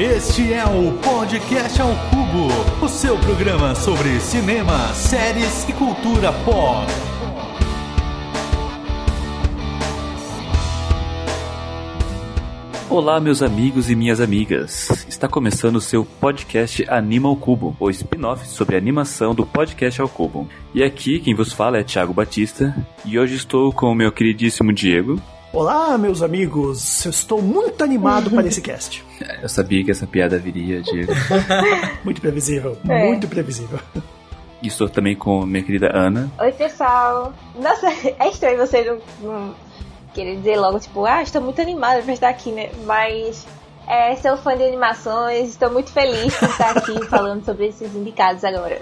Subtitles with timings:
[0.00, 2.48] Este é o Podcast ao Cubo,
[2.82, 6.86] o seu programa sobre cinema, séries e cultura pop.
[12.88, 14.88] Olá, meus amigos e minhas amigas.
[15.06, 20.08] Está começando o seu podcast Anima ao Cubo, o spin-off sobre animação do Podcast ao
[20.08, 20.48] Cubo.
[20.74, 24.72] E aqui quem vos fala é Thiago Batista, e hoje estou com o meu queridíssimo
[24.72, 25.20] Diego.
[25.52, 27.04] Olá, meus amigos.
[27.04, 29.04] Eu estou muito animado para esse cast.
[29.42, 31.12] Eu sabia que essa piada viria, Diego.
[32.04, 33.06] muito previsível, É.
[33.08, 33.78] muito previsível.
[34.62, 36.30] E estou também com minha querida Ana.
[36.38, 37.32] Oi, pessoal.
[37.58, 39.54] Nossa, é estranho você não, não
[40.14, 42.70] querer dizer logo, tipo, ah, estou muito animada pra estar aqui, né?
[42.84, 43.46] Mas
[43.88, 48.44] é, sou fã de animações, estou muito feliz por estar aqui falando sobre esses indicados
[48.44, 48.80] agora.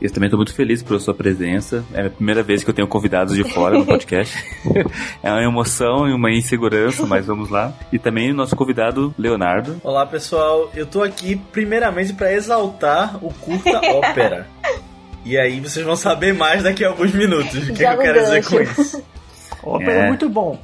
[0.00, 1.84] Eu também estou muito feliz pela sua presença.
[1.92, 4.34] É a primeira vez que eu tenho convidados de fora no podcast.
[5.22, 7.72] é uma emoção e uma insegurança, mas vamos lá.
[7.92, 9.80] E também o nosso convidado, Leonardo.
[9.84, 14.46] Olá pessoal, eu tô aqui primeiramente para exaltar o curta ópera.
[15.24, 18.20] E aí vocês vão saber mais daqui a alguns minutos o que, que eu quero
[18.20, 19.02] dizer com isso.
[19.62, 20.04] Ópera É.
[20.04, 20.58] é, muito bom.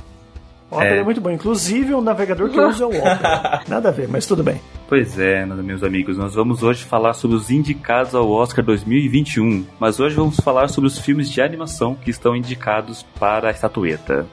[0.70, 0.98] Ópera É.
[0.98, 1.02] é.
[1.02, 1.30] muito bom.
[1.30, 3.62] Inclusive, o navegador que uso é o Opera.
[3.68, 4.60] Nada a ver, mas tudo bem.
[4.88, 9.64] Pois é, meus amigos, nós vamos hoje falar sobre os indicados ao Oscar 2021.
[9.78, 14.26] Mas hoje vamos falar sobre os filmes de animação que estão indicados para a estatueta.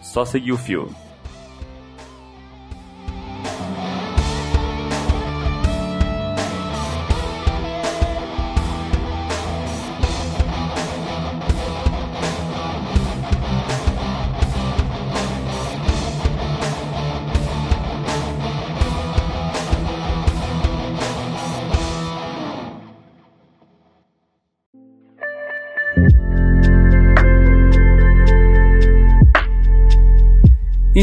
[0.00, 0.88] Só seguir o fio.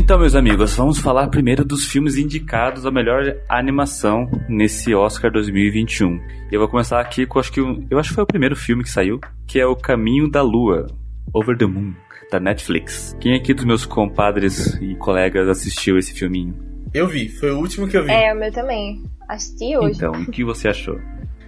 [0.10, 6.16] Então, meus amigos, vamos falar primeiro dos filmes indicados a melhor animação nesse Oscar 2021.
[6.52, 8.56] E eu vou começar aqui com acho que um- eu acho que foi o primeiro
[8.56, 10.88] filme que saiu, que é O Caminho da Lua,
[11.32, 11.94] Over the Moon,
[12.32, 13.16] da Netflix.
[13.20, 16.56] Quem aqui dos meus compadres e colegas assistiu esse filminho?
[16.92, 18.10] Eu vi, foi o último que eu vi.
[18.10, 19.04] É, o meu também.
[19.30, 19.98] Assisti hoje.
[19.98, 21.00] Então, o que você achou?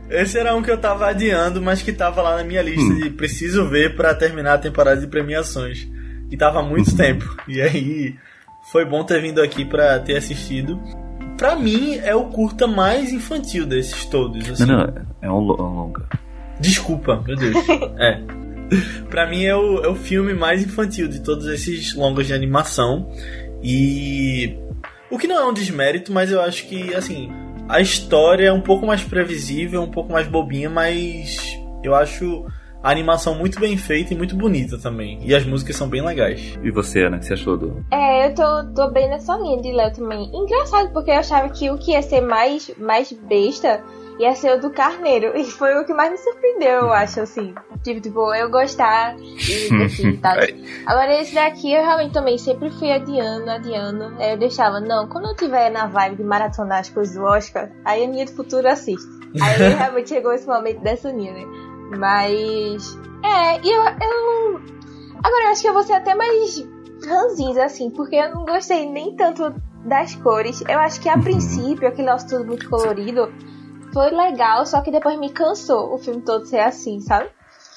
[0.08, 3.00] Esse era um que eu tava adiando, mas que tava lá na minha lista Hum.
[3.00, 5.90] de preciso ver pra terminar a temporada de premiações.
[6.30, 7.25] E tava há muito tempo.
[7.47, 8.16] E aí
[8.61, 10.81] foi bom ter vindo aqui pra ter assistido.
[11.38, 14.49] Pra mim é o curta mais infantil desses todos.
[14.49, 14.66] assim.
[14.66, 16.07] Não, não, é um, um longa.
[16.59, 17.55] Desculpa, meu Deus.
[17.99, 18.22] é.
[19.09, 23.11] Pra mim é o, é o filme mais infantil de todos esses longas de animação.
[23.63, 24.57] E.
[25.09, 27.29] O que não é um desmérito, mas eu acho que, assim,
[27.67, 31.38] a história é um pouco mais previsível, um pouco mais bobinha, mas
[31.83, 32.45] eu acho
[32.84, 35.19] a animação muito bem feita e muito bonita também.
[35.24, 36.58] E as músicas são bem legais.
[36.64, 37.86] E você, Ana, o que você achou do...
[37.92, 40.30] É, eu tô, tô bem nessa linha de Léo também.
[40.34, 43.84] Engraçado, porque eu achava que o que ia ser mais, mais besta
[44.20, 45.36] ia ser o do Carneiro.
[45.36, 47.53] E foi o que mais me surpreendeu, eu acho, assim.
[47.84, 50.38] Tipo, tipo eu gostar e assim, tal.
[50.86, 54.16] Agora, esse daqui eu realmente também sempre fui adiando, adiando.
[54.20, 57.70] Aí eu deixava, não, quando eu tiver na vibe de maratonar as coisas do Oscar,
[57.86, 59.09] aí a minha do futuro assiste.
[59.41, 61.71] Aí realmente chegou esse momento dessa linha, né?
[61.97, 62.97] Mas.
[63.24, 64.62] É, e eu, eu.
[65.24, 66.63] Agora eu acho que eu vou ser até mais
[67.07, 69.53] ranzinza, assim, porque eu não gostei nem tanto
[69.85, 70.62] das cores.
[70.68, 73.31] Eu acho que a princípio, aquele nosso tudo muito colorido
[73.94, 77.29] foi legal, só que depois me cansou o filme todo ser assim, sabe?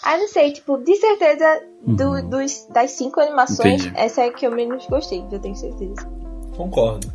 [0.02, 3.92] Aí não sei, tipo, de certeza do- dos, das cinco animações, Entendi.
[3.96, 6.06] essa é a que eu menos gostei, eu tenho certeza.
[6.56, 7.08] Concordo.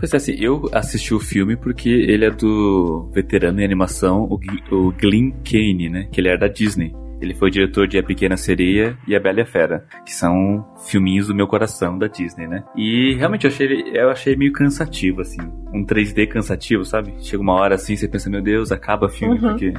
[0.00, 4.40] Pois é, assim, eu assisti o filme porque ele é do veterano em animação, o,
[4.74, 6.08] o Glenn Kane, né?
[6.10, 6.92] Que ele era da Disney.
[7.20, 10.14] Ele foi o diretor de A Pequena Sereia e A Bela e a Fera, que
[10.14, 12.64] são filminhos do meu coração da Disney, né?
[12.74, 15.36] E realmente eu achei, eu achei meio cansativo, assim.
[15.70, 17.12] Um 3D cansativo, sabe?
[17.18, 19.50] Chega uma hora assim, você pensa, meu Deus, acaba o filme Uhum.
[19.50, 19.74] porque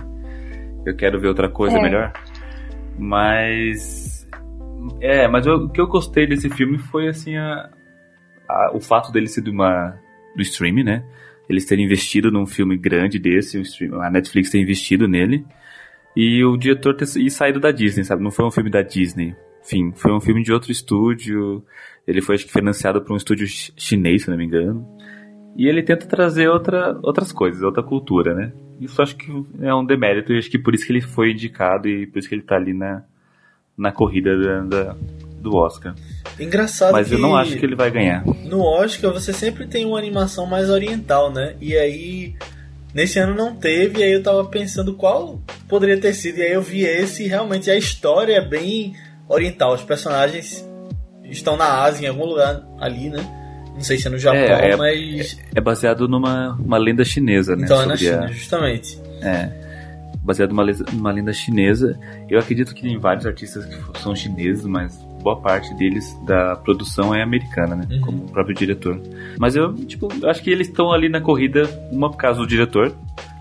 [0.85, 1.81] eu quero ver outra coisa É.
[1.81, 2.13] melhor.
[2.99, 4.27] Mas.
[5.01, 7.69] É, mas eu- o que eu gostei desse filme foi, assim, a,
[8.47, 9.95] a- o fato dele ser de uma,
[10.35, 11.03] do streaming, né?
[11.49, 15.45] Eles terem investido num filme grande desse, o stream, a Netflix ter investido nele.
[16.15, 18.23] E o diretor ter saído da Disney, sabe?
[18.23, 19.35] Não foi um filme da Disney.
[19.63, 21.63] Enfim, foi um filme de outro estúdio.
[22.07, 24.85] Ele foi, acho que, financiado por um estúdio chi- chinês, se não me engano.
[25.55, 28.51] E ele tenta trazer outra, outras coisas, outra cultura, né?
[28.79, 29.29] Isso acho que
[29.61, 32.27] é um demérito, e acho que por isso que ele foi indicado e por isso
[32.29, 33.03] que ele tá ali na,
[33.77, 34.97] na corrida da, da-
[35.41, 35.93] do Oscar.
[36.39, 38.23] Engraçado Mas eu não acho que ele vai ganhar.
[38.25, 41.55] no Oscar você sempre tem uma animação mais oriental, né?
[41.61, 42.35] E aí
[42.93, 46.51] nesse ano não teve, e aí eu tava pensando qual poderia ter sido, e aí
[46.53, 48.93] eu vi esse e realmente a história é bem
[49.29, 50.67] oriental, os personagens
[51.25, 53.23] estão na Ásia, em algum lugar ali, né?
[53.73, 55.37] Não sei se é no Japão, É, é- mas.
[55.55, 57.63] É baseado numa uma lenda chinesa, né?
[57.63, 58.99] então é na sobre a- China, justamente.
[59.21, 59.49] É.
[60.23, 61.97] Baseado numa, numa lenda chinesa.
[62.29, 67.13] Eu acredito que tem vários artistas que são chineses, mas boa parte deles da produção
[67.13, 67.87] é americana, né?
[67.91, 68.01] Uhum.
[68.01, 68.99] Como o próprio diretor.
[69.39, 72.93] Mas eu, tipo, acho que eles estão ali na corrida, uma por causa do diretor,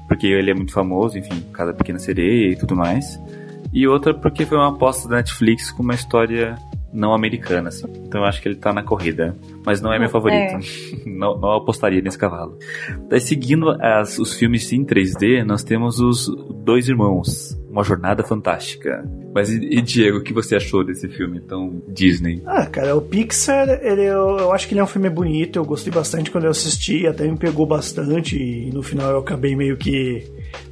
[0.09, 3.21] porque ele é muito famoso, enfim, por causa da Pequena Sereia e tudo mais.
[3.73, 6.57] E outra porque foi uma aposta da Netflix com uma história
[6.93, 7.87] não americana, assim.
[8.05, 9.37] Então eu acho que ele tá na corrida.
[9.65, 10.59] Mas não é meu favorito.
[11.07, 12.59] não, não apostaria nesse cavalo.
[13.09, 16.27] Daí, seguindo as- os filmes em 3D, nós temos os
[16.65, 17.57] Dois Irmãos.
[17.71, 19.05] Uma Jornada Fantástica.
[19.33, 22.43] Mas e, e, Diego, o que você achou desse filme tão Disney?
[22.45, 25.65] Ah, cara, o Pixar, ele, eu, eu acho que ele é um filme bonito, eu
[25.65, 29.77] gostei bastante quando eu assisti, até me pegou bastante, e no final eu acabei meio
[29.77, 30.25] que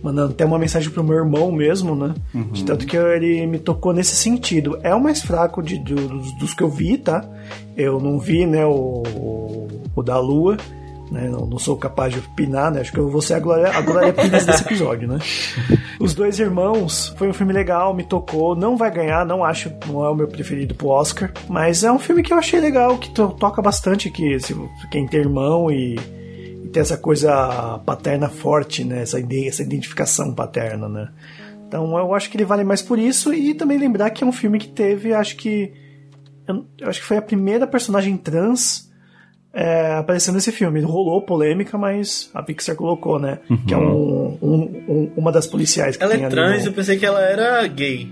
[0.02, 2.14] mandando até uma mensagem pro meu irmão mesmo, né?
[2.52, 4.76] De tanto que ele me tocou nesse sentido.
[4.82, 7.24] É o mais fraco de, do- dos, dos que eu vi, tá?
[7.76, 10.56] Eu não vi, né, o, o da Lua,
[11.10, 11.28] né?
[11.28, 12.80] Não, não sou capaz de opinar, né?
[12.80, 15.18] Acho que eu vou ser a Glória, a Glória Pires desse episódio, né?
[16.00, 18.54] Os Dois Irmãos foi um filme legal, me tocou.
[18.54, 21.32] Não vai ganhar, não acho, não é o meu preferido pro Oscar.
[21.48, 24.54] Mas é um filme que eu achei legal, que to- toca bastante, que se,
[24.90, 25.96] quem tem irmão e,
[26.64, 29.02] e tem essa coisa paterna forte, né?
[29.02, 31.08] Essa, ide- essa identificação paterna, né?
[31.66, 33.34] Então eu acho que ele vale mais por isso.
[33.34, 35.72] E também lembrar que é um filme que teve, acho que.
[36.78, 38.87] Eu acho que foi a primeira personagem trans
[39.60, 40.80] é, aparecendo nesse filme.
[40.80, 43.40] Rolou polêmica, mas a Pixar colocou, né?
[43.66, 46.72] Que é um, um- um- uma das policiais que Ela tem é trans, no- eu
[46.72, 48.08] pensei que ela era gay.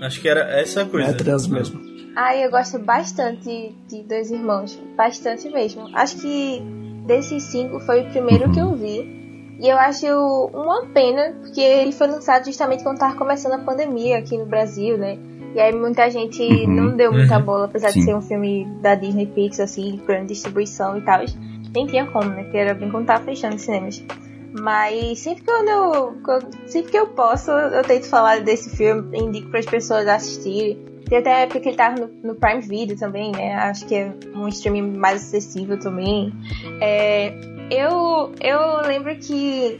[0.00, 1.10] Acho que era essa a coisa.
[1.10, 1.80] É trans mesmo.
[2.14, 4.78] Ai, eu gosto bastante de, de Dois Irmãos.
[4.96, 5.88] Bastante mesmo.
[5.94, 6.62] Acho que
[7.06, 9.14] desses cinco foi o primeiro que eu vi.
[9.60, 10.06] E eu acho
[10.52, 14.96] uma pena, porque ele foi lançado justamente quando tava começando a pandemia aqui no Brasil,
[14.98, 15.18] né?
[15.56, 16.66] E aí muita gente Uhum.
[16.74, 17.44] não deu muita Uhum.
[17.44, 18.00] bola, apesar Sim.
[18.00, 21.24] de ser um filme da Disney Pixar, assim, grande distribuição e tal.
[21.74, 22.42] Nem tinha como, né?
[22.42, 24.04] Porque era bem quando tava fechando os cinemas.
[24.60, 26.14] Mas sempre que eu,
[26.66, 30.78] sempre que eu posso, eu tento falar desse filme, indico para as pessoas assistirem.
[31.08, 33.54] Tem até época que ele tava no, no Prime Video também, né?
[33.54, 36.32] Acho que é um streaming mais acessível também.
[36.82, 37.32] É,
[37.70, 39.76] eu, eu lembro que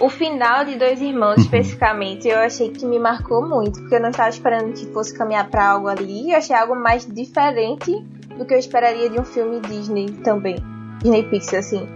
[0.00, 4.10] o final de Dois Irmãos, especificamente, eu achei que me marcou muito, porque eu não
[4.10, 6.30] estava esperando que fosse caminhar para algo ali.
[6.30, 7.92] Eu achei algo mais diferente
[8.36, 10.56] do que eu esperaria de um filme Disney também.
[11.02, 11.88] Disney Pixar, assim.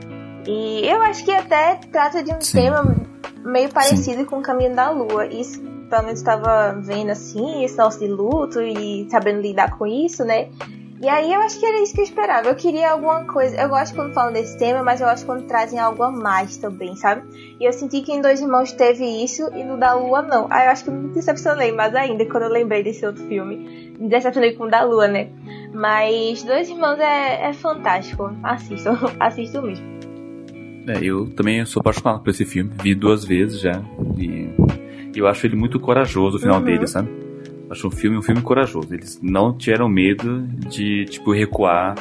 [0.47, 2.63] E eu acho que até trata de um Sim.
[2.63, 2.97] tema
[3.45, 5.27] meio parecido com o Caminho da Lua.
[5.27, 10.25] Isso, pelo menos, estava vendo assim, esse nosso de luto e sabendo lidar com isso,
[10.25, 10.49] né?
[11.03, 12.47] E aí eu acho que era isso que eu esperava.
[12.49, 13.61] Eu queria alguma coisa.
[13.61, 16.95] Eu gosto quando falam desse tema, mas eu gosto quando trazem algo a mais também,
[16.95, 17.23] sabe?
[17.59, 20.47] E eu senti que em Dois Irmãos teve isso e no da Lua não.
[20.49, 23.93] Aí eu acho que eu me decepcionei mais ainda quando eu lembrei desse outro filme.
[23.99, 25.29] Me decepcionei com o da Lua, né?
[25.75, 28.31] Mas Dois Irmãos é, é fantástico.
[28.45, 29.85] Assistam, assistam mesmo.
[30.87, 32.71] É, eu também sou apaixonado por esse filme.
[32.81, 33.83] Vi duas vezes já.
[34.17, 34.51] E
[35.17, 36.65] eu acho ele muito corajoso o final Uhum.
[36.65, 37.09] dele, sabe?
[37.73, 38.93] Acho um filme um filme corajoso.
[38.95, 41.95] Eles não tiveram medo de, tipo, recuar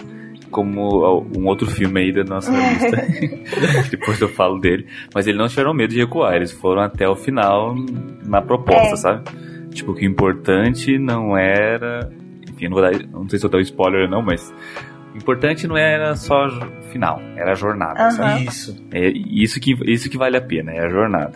[0.51, 3.07] como um outro filme aí da nossa lista.
[3.89, 4.85] Depois eu falo dele.
[5.15, 6.35] Mas eles não tiveram medo de recuar.
[6.35, 7.73] Eles foram até o final
[8.25, 8.97] na proposta, É.
[8.97, 9.23] sabe?
[9.73, 12.11] Tipo, que o importante não era.
[12.51, 14.53] Enfim, eu não, vou dar, não sei se eu dou spoiler ou não, mas.
[15.13, 18.11] O importante não era só o final, era a jornada, Aham.
[18.11, 18.45] sabe?
[18.45, 18.85] Isso.
[18.93, 21.33] É isso que, isso que vale a pena, é a jornada.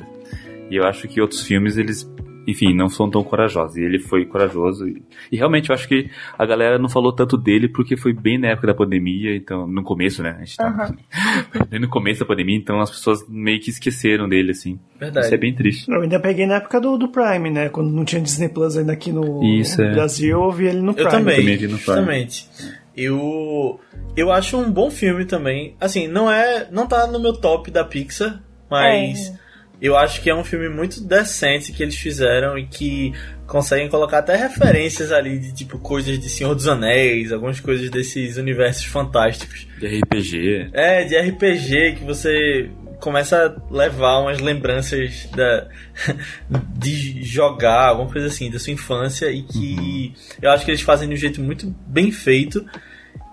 [0.72, 2.10] E eu acho que outros filmes, eles,
[2.48, 3.78] enfim, não são tão corajosos.
[3.78, 4.88] E ele foi corajoso.
[4.88, 8.38] E, e realmente eu acho que a galera não falou tanto dele porque foi bem
[8.38, 10.38] na época da pandemia, então, no começo, né?
[10.40, 10.94] A gente tá
[11.70, 14.80] bem no começo da pandemia, então as pessoas meio que esqueceram dele, assim.
[15.00, 15.26] Verdade.
[15.26, 15.92] Isso é bem triste.
[15.92, 17.70] Eu ainda peguei na época do, do Prime, né?
[17.70, 19.92] Quando não tinha Disney Plus ainda aqui no Isso, é.
[19.92, 21.08] Brasil, eu vi ele no Prime.
[21.08, 21.98] Eu também, também vi no Prime.
[21.98, 22.48] justamente.
[22.96, 23.80] Eu
[24.16, 25.76] eu acho um bom filme também.
[25.80, 29.45] Assim, não é, não tá no meu top da Pixar, mas É.
[29.86, 33.14] eu acho que é um filme muito decente que eles fizeram e que
[33.46, 38.38] conseguem colocar até referências ali de tipo coisas de Senhor dos Anéis, algumas coisas desses
[38.38, 39.68] universos fantásticos.
[39.80, 40.70] De RPG.
[40.74, 45.68] É, de RPG que você começa a levar umas lembranças da,
[46.76, 51.08] de jogar, alguma coisa assim, da sua infância e que eu acho que eles fazem
[51.08, 52.66] de um jeito muito bem feito.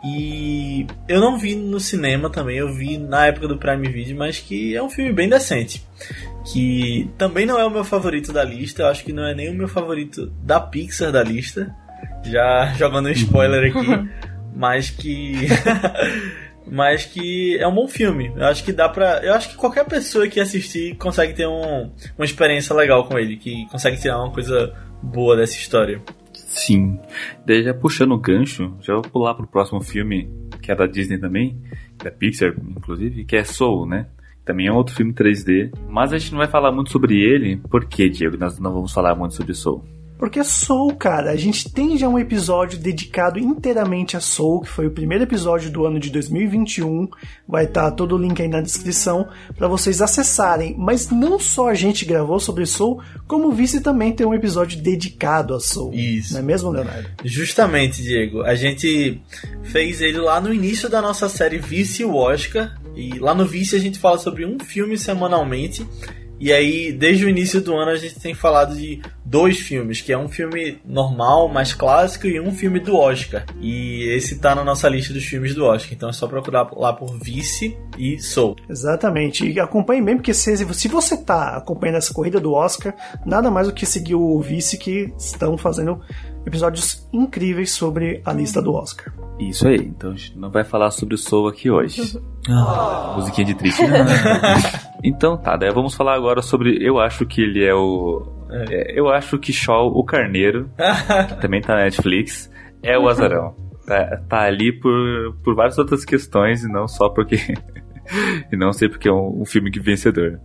[0.04, 4.38] E eu não vi no cinema também, eu vi na época do Prime Video, mas
[4.38, 5.86] que é um filme bem decente.
[6.52, 9.48] Que também não é o meu favorito da lista, eu acho que não é nem
[9.48, 11.72] o meu favorito da Pixar da lista.
[12.24, 14.08] Já jogando um spoiler aqui,
[14.56, 15.46] mas que
[16.66, 18.32] mas que é um bom filme.
[18.36, 19.20] Eu acho que dá pra.
[19.22, 23.36] Eu acho que qualquer pessoa que assistir consegue ter um, uma experiência legal com ele,
[23.36, 26.02] que consegue tirar uma coisa boa dessa história.
[26.54, 26.98] Sim.
[27.46, 30.30] Daí já puxando o gancho, já vou pular pro próximo filme,
[30.60, 31.60] que é da Disney também,
[32.02, 34.06] da Pixar, inclusive, que é Soul, né?
[34.44, 35.72] Também é outro filme 3D.
[35.88, 37.56] Mas a gente não vai falar muito sobre ele.
[37.56, 38.36] Por quê, Diego?
[38.36, 39.84] Nós não vamos falar muito sobre Soul.
[40.22, 44.86] Porque Soul, cara, a gente tem já um episódio dedicado inteiramente a Soul, que foi
[44.86, 47.08] o primeiro episódio do ano de 2021.
[47.48, 50.76] Vai estar tá todo o link aí na descrição para vocês acessarem.
[50.78, 54.80] Mas não só a gente gravou sobre Soul, como o Vice também tem um episódio
[54.80, 55.92] dedicado a Soul.
[55.92, 56.34] Isso.
[56.34, 57.08] Não é mesmo, Leonardo?
[57.24, 58.42] Justamente, Diego.
[58.42, 59.20] A gente
[59.64, 62.80] fez ele lá no início da nossa série Vice e o Oscar.
[62.94, 65.84] E lá no Vice a gente fala sobre um filme semanalmente.
[66.42, 70.12] E aí, desde o início do ano, a gente tem falado de dois filmes, que
[70.12, 73.46] é um filme normal, mais clássico, e um filme do Oscar.
[73.60, 75.92] E esse tá na nossa lista dos filmes do Oscar.
[75.92, 78.56] Então é só procurar lá por Vice e Soul.
[78.68, 79.48] Exatamente.
[79.48, 82.92] E acompanhe bem, porque se, se você tá acompanhando essa corrida do Oscar,
[83.24, 86.00] nada mais do que seguir o Vice que estão fazendo
[86.44, 89.14] episódios incríveis sobre a lista do Oscar.
[89.38, 92.18] Isso aí, então a gente não vai falar sobre o Soul aqui hoje.
[92.48, 93.82] Ah, musiquinha de triste.
[95.02, 96.78] então tá, daí vamos falar agora sobre.
[96.80, 98.22] Eu acho que ele é o.
[98.50, 100.70] É, eu acho que Shaw, o Carneiro,
[101.28, 102.50] que também tá na Netflix,
[102.82, 103.54] é o Azarão.
[103.86, 107.36] Tá, tá ali por, por várias outras questões e não só porque.
[108.52, 110.38] e não sei porque é um, um filme que vencedor.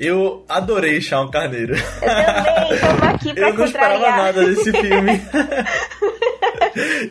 [0.00, 1.74] Eu adorei Shawn Carneiro.
[1.76, 5.20] Eu também, estamos aqui pra Eu não esperava nada desse filme.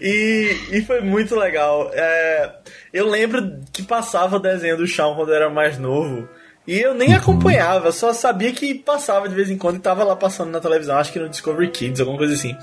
[0.01, 1.89] E, e foi muito legal.
[1.93, 2.51] É,
[2.93, 6.27] eu lembro que passava desenho do Shawn quando eu era mais novo.
[6.67, 10.15] E eu nem acompanhava, só sabia que passava de vez em quando e tava lá
[10.15, 12.55] passando na televisão, acho que no Discovery Kids, alguma coisa assim.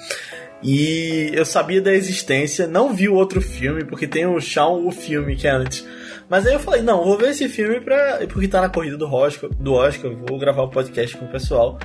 [0.62, 4.92] E eu sabia da existência, não vi o outro filme, porque tem o Shawn, o
[4.92, 5.84] filme que é antes.
[6.28, 9.12] Mas aí eu falei, não, vou ver esse filme pra, porque tá na corrida do
[9.12, 11.78] Oscar, do Oscar, vou gravar um podcast com o pessoal.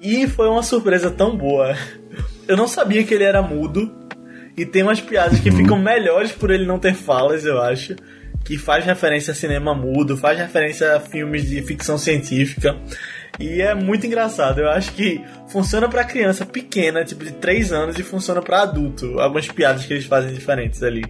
[0.00, 1.74] E foi uma surpresa tão boa.
[2.46, 3.90] Eu não sabia que ele era mudo.
[4.56, 7.96] E tem umas piadas que ficam melhores por ele não ter falas, eu acho.
[8.44, 12.76] Que faz referência a cinema mudo, faz referência a filmes de ficção científica.
[13.40, 14.60] E é muito engraçado.
[14.60, 19.18] Eu acho que funciona para criança pequena, tipo de 3 anos, e funciona para adulto.
[19.18, 21.04] Algumas piadas que eles fazem diferentes ali.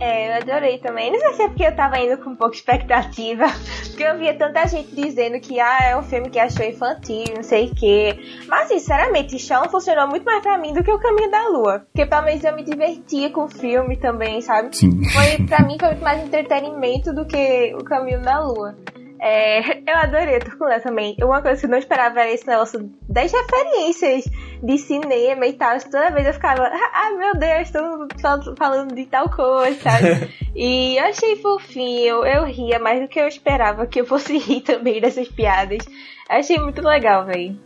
[0.00, 1.10] É, eu adorei também.
[1.10, 3.46] Não sei se é porque eu tava indo com um pouco de expectativa.
[3.98, 7.42] Porque eu via tanta gente dizendo que ah, é um filme que achou infantil, não
[7.42, 8.16] sei o quê.
[8.46, 11.80] Mas, sinceramente, Chão funcionou muito mais pra mim do que o Caminho da Lua.
[11.92, 14.76] Porque pelo menos eu me divertia com o filme também, sabe?
[14.76, 15.02] Sim.
[15.10, 18.76] Foi, pra mim foi muito mais entretenimento do que o Caminho da Lua.
[19.20, 21.16] É, eu adorei o Turculé também.
[21.20, 24.24] Uma coisa que eu não esperava era esse negócio das referências
[24.62, 25.78] de cinema e tal.
[25.80, 27.68] Toda vez eu ficava, ah, meu Deus,
[28.14, 30.28] estou falando de tal coisa, sabe?
[30.54, 34.60] e eu achei fofinho, eu ria mais do que eu esperava que eu fosse rir
[34.60, 35.84] também dessas piadas.
[36.30, 37.58] Eu achei muito legal, velho.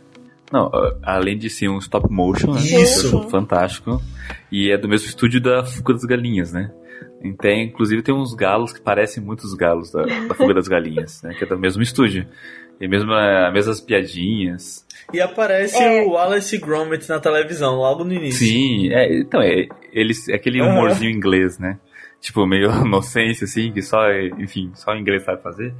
[0.51, 0.69] Não,
[1.01, 2.61] além de ser um stop motion, né?
[2.61, 3.27] Isso.
[3.29, 3.99] fantástico.
[4.51, 6.71] E é do mesmo estúdio da Fuga das Galinhas, né?
[7.39, 11.33] Tem, inclusive tem uns galos que parecem muitos galos da, da Fuga das Galinhas, né?
[11.33, 12.27] Que é do mesmo estúdio.
[12.81, 14.85] E mesmo as mesmas piadinhas.
[15.13, 16.01] E aparece é.
[16.01, 18.45] o Wallace Gromit na televisão, logo no início.
[18.45, 21.17] Sim, é, então, é, eles, é aquele humorzinho uhum.
[21.17, 21.79] inglês, né?
[22.19, 25.73] Tipo, meio inocência, assim, que só, enfim, só o inglês sabe fazer.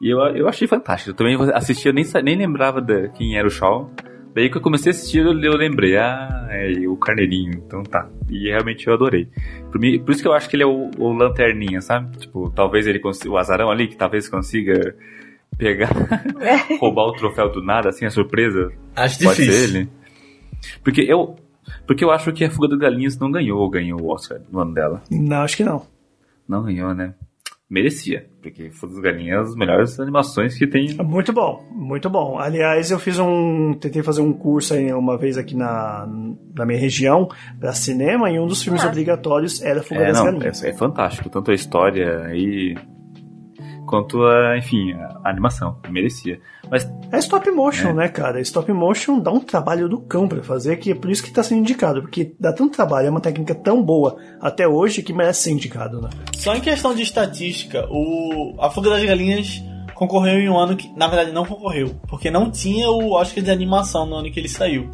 [0.00, 1.10] E eu, eu achei fantástico.
[1.10, 3.90] Eu também assistia, nem, nem lembrava de quem era o Shaw.
[4.36, 8.06] Daí que eu comecei a assistir, eu, eu lembrei, ah, é o Carneirinho, então tá.
[8.28, 9.30] E realmente eu adorei.
[9.72, 12.18] Por, mim, por isso que eu acho que ele é o, o lanterninha, sabe?
[12.18, 14.94] Tipo, talvez ele consiga, o azarão ali, que talvez consiga
[15.56, 15.88] pegar,
[16.78, 18.70] roubar o troféu do nada, assim, a surpresa.
[18.94, 19.68] Acho pode difícil.
[19.68, 19.88] ser ele.
[20.84, 21.36] Porque eu,
[21.86, 24.60] porque eu acho que a Fuga das Galinhas não ganhou ou ganhou o Oscar no
[24.60, 25.02] ano dela.
[25.10, 25.86] Não, acho que não.
[26.46, 27.14] Não ganhou, né?
[27.68, 30.96] Merecia, porque Fuga das Galinhas as melhores animações que tem.
[30.98, 32.38] Muito bom, muito bom.
[32.38, 33.74] Aliás, eu fiz um.
[33.74, 36.08] Tentei fazer um curso aí uma vez aqui na,
[36.54, 38.88] na minha região para cinema e um dos filmes ah.
[38.88, 40.62] obrigatórios era Fuga é, das não, Galinhas.
[40.62, 42.76] É, é, fantástico, tanto a história e
[43.86, 46.40] quanto a, enfim, a animação, merecia.
[46.70, 47.94] Mas é stop motion, é.
[47.94, 48.40] né, cara?
[48.40, 51.42] Stop motion dá um trabalho do cão para fazer, que é por isso que tá
[51.42, 55.44] sendo indicado, porque dá tanto trabalho, é uma técnica tão boa até hoje que merece
[55.44, 56.10] ser indicado, né?
[56.34, 59.62] Só em questão de estatística, o a Fuga das Galinhas
[59.94, 63.50] concorreu em um ano que, na verdade, não concorreu, porque não tinha o Oscar de
[63.50, 64.90] animação no ano que ele saiu.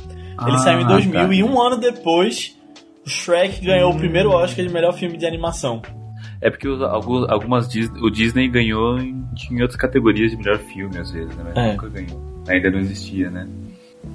[0.47, 1.35] Ele ah, saiu em 2000 tá.
[1.35, 2.57] e um ano depois
[3.05, 3.97] o Shrek ganhou hum.
[3.97, 5.83] o primeiro Oscar de melhor filme de animação.
[6.43, 7.69] É porque os, alguns, algumas
[8.03, 11.45] o Disney ganhou em, em outras categorias de melhor filme, às vezes, né?
[11.45, 11.73] Mas é.
[11.73, 12.43] nunca ganhou.
[12.49, 13.49] Ainda não existia, né?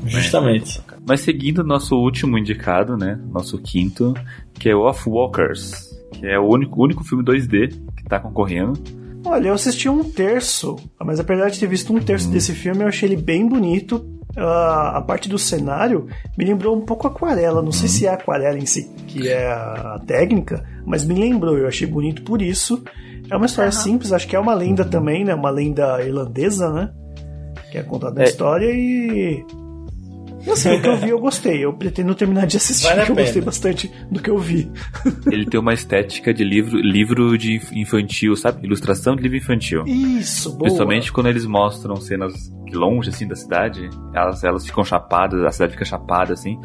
[0.05, 0.81] Justamente.
[0.85, 3.17] Mas, mas seguindo nosso último indicado, né?
[3.31, 4.13] Nosso quinto,
[4.53, 8.73] que é Off Walkers, que é o único, único filme 2D que tá concorrendo.
[9.25, 12.31] Olha, eu assisti um terço, mas apesar de ter visto um terço hum.
[12.31, 14.05] desse filme, eu achei ele bem bonito.
[14.37, 17.61] Uh, a parte do cenário me lembrou um pouco aquarela.
[17.61, 21.57] Não sei se é aquarela em si, que é a técnica, mas me lembrou.
[21.57, 22.83] Eu achei bonito por isso.
[23.29, 23.83] É uma história uhum.
[23.83, 25.33] simples, acho que é uma lenda também, né?
[25.33, 26.91] Uma lenda irlandesa, né?
[27.71, 28.27] Que é contada a é.
[28.27, 29.43] história e
[30.47, 31.65] e assim, o que eu vi eu gostei.
[31.65, 34.71] Eu pretendo terminar de assistir, vale porque eu gostei bastante do que eu vi.
[35.31, 38.65] Ele tem uma estética de livro, livro de infantil, sabe?
[38.65, 39.83] Ilustração de livro infantil.
[39.85, 40.61] Isso, boa.
[40.61, 42.33] Principalmente quando eles mostram cenas
[42.71, 43.89] longe, assim, da cidade.
[44.13, 46.57] Elas, elas ficam chapadas, a cidade fica chapada, assim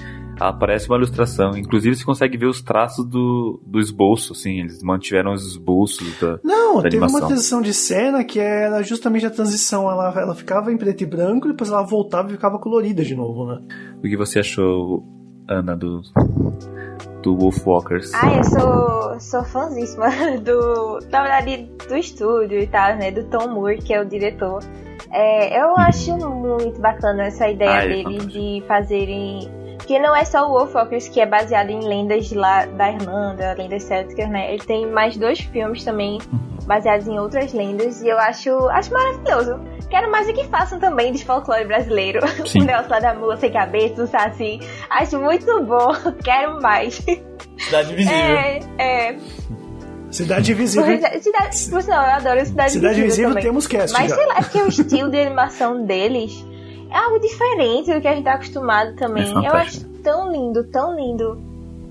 [0.49, 1.57] aparece uma ilustração.
[1.57, 4.61] Inclusive, você consegue ver os traços do, do esboço, assim.
[4.61, 6.39] Eles mantiveram os esboços da.
[6.43, 7.19] Não, da teve animação.
[7.21, 9.91] uma transição de cena que era justamente a transição.
[9.91, 13.47] Ela, ela ficava em preto e branco, depois ela voltava e ficava colorida de novo,
[13.47, 13.61] né?
[13.99, 15.05] O que você achou,
[15.49, 16.03] Ana, do.
[17.23, 18.13] Do Wolfwalkers.
[18.15, 20.09] Ah, eu sou, sou fãzíssima
[20.45, 20.99] do.
[21.11, 23.13] Na verdade, do estúdio e tal, né?
[23.13, 24.61] Do Tom Moore, que é o diretor.
[25.13, 29.49] É, eu acho muito bacana essa ideia ah, é deles de fazerem
[29.87, 33.83] que não é só o Wolfwalkers que é baseado em lendas lá da Irlanda, lendas
[33.85, 34.55] célticas, né?
[34.55, 36.59] Ele tem mais dois filmes também uhum.
[36.67, 39.61] baseados em outras lendas e eu acho, acho maravilhoso.
[39.91, 42.21] Quero mais o que façam também de folclore brasileiro.
[42.49, 42.63] Sim.
[42.63, 44.61] o negócio lá da mula sem cabeça, do saci.
[44.89, 45.93] Acho muito bom.
[46.25, 47.05] Quero mais.
[47.59, 48.17] Cidade Invisível.
[48.17, 49.17] É, é.
[50.11, 50.99] Cidade Invisível.
[51.21, 53.05] Cidade, por sinal, eu adoro Cidade, Cidade Invisível.
[53.05, 53.43] Invisível também.
[53.43, 53.99] temos cast.
[53.99, 54.17] Mas já.
[54.17, 56.45] sei lá, é porque o estilo de animação deles
[56.93, 59.25] é algo diferente do que a gente tá acostumado também.
[59.25, 61.41] É eu acho tão lindo, tão lindo.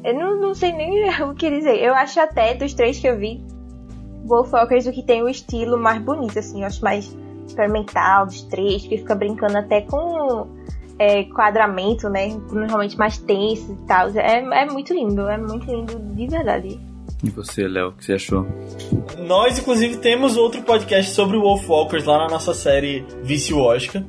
[0.04, 1.78] Eu não, não sei nem o que dizer.
[1.78, 3.44] Eu acho até dos três que eu vi,
[4.26, 6.62] Wolfwalkers o que tem o estilo mais bonito, assim.
[6.62, 7.16] Eu acho mais
[7.48, 10.48] experimental dos três, que fica brincando até com
[11.00, 12.28] é, quadramento, né?
[12.52, 14.10] Normalmente mais tenso e tal.
[14.10, 16.80] É, é muito lindo, é muito lindo de verdade.
[17.24, 18.48] E você, Léo, o que você achou?
[19.28, 24.04] Nós, inclusive, temos outro podcast sobre o Wolfwalkers lá na nossa série Vice Oscar.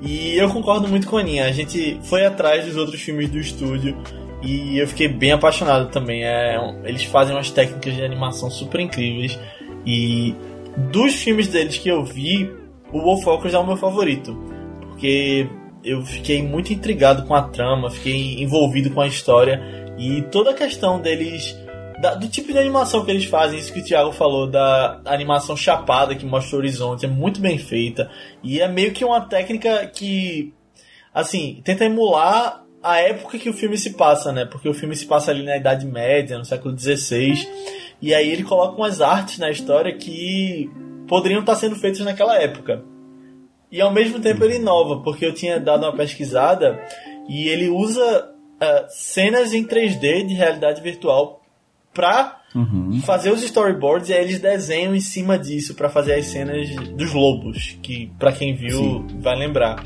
[0.00, 1.46] E eu concordo muito com a Aninha.
[1.46, 3.96] A gente foi atrás dos outros filmes do estúdio
[4.42, 6.24] e eu fiquei bem apaixonado também.
[6.24, 9.38] É, eles fazem umas técnicas de animação super incríveis.
[9.84, 10.34] E
[10.92, 12.50] dos filmes deles que eu vi,
[12.92, 14.36] o Wolfwalkers é o meu favorito.
[14.80, 15.48] Porque
[15.84, 19.60] eu fiquei muito intrigado com a trama, fiquei envolvido com a história
[19.98, 21.56] e toda a questão deles
[22.00, 25.56] da, do tipo de animação que eles fazem, isso que o Thiago falou, da animação
[25.56, 28.10] chapada que mostra o horizonte, é muito bem feita.
[28.42, 30.54] E é meio que uma técnica que,
[31.12, 34.44] assim, tenta emular a época que o filme se passa, né?
[34.44, 37.48] Porque o filme se passa ali na Idade Média, no século XVI.
[38.00, 40.70] E aí ele coloca umas artes na história que
[41.08, 42.84] poderiam estar sendo feitas naquela época.
[43.70, 46.80] E ao mesmo tempo ele inova, porque eu tinha dado uma pesquisada
[47.28, 51.42] e ele usa uh, cenas em 3D de realidade virtual
[51.98, 53.02] pra uhum.
[53.04, 57.12] fazer os storyboards e aí eles desenham em cima disso para fazer as cenas dos
[57.12, 59.06] lobos, que para quem viu Sim.
[59.18, 59.82] vai lembrar.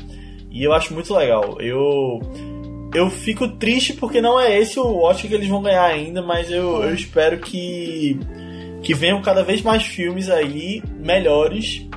[0.51, 1.59] E eu acho muito legal.
[1.59, 2.19] Eu
[2.93, 6.51] eu fico triste porque não é esse o Oscar que eles vão ganhar ainda, mas
[6.51, 8.19] eu, eu espero que
[8.83, 11.87] que venham cada vez mais filmes aí melhores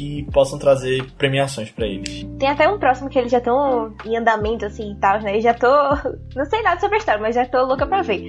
[0.00, 2.26] que possam trazer premiações para eles.
[2.38, 5.36] Tem até um próximo que eles já estão em andamento, assim, e tal, né?
[5.36, 5.68] E já tô...
[6.34, 8.22] Não sei nada sobre a história, mas já tô louca pra ver.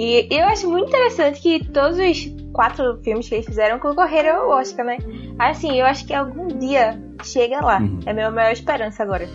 [0.00, 4.58] E eu acho muito interessante que todos os quatro filmes que eles fizeram concorreram ao
[4.58, 4.96] Oscar, né?
[5.38, 7.80] Assim, eu acho que algum dia chega lá.
[7.80, 8.00] Uhum.
[8.06, 9.28] É a minha maior esperança agora.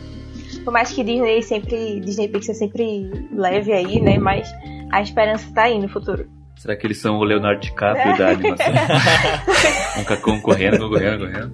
[0.64, 2.00] Por mais que Disney sempre...
[2.00, 4.18] Disney Pixar sempre leve aí, né?
[4.18, 4.52] Mas
[4.92, 6.28] a esperança tá aí no futuro.
[6.56, 8.74] Será que eles são o Leonardo DiCaprio da animação?
[10.02, 11.54] um cacão correndo, correndo, correndo.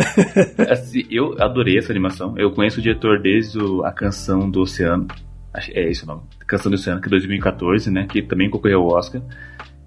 [0.72, 2.38] Assim, eu adorei essa animação.
[2.38, 5.08] Eu conheço o diretor desde o, a canção do Oceano.
[5.54, 6.22] É isso o nome.
[6.46, 8.06] Canção do Oceano, que é 2014, né?
[8.06, 9.20] Que também concorreu ao Oscar.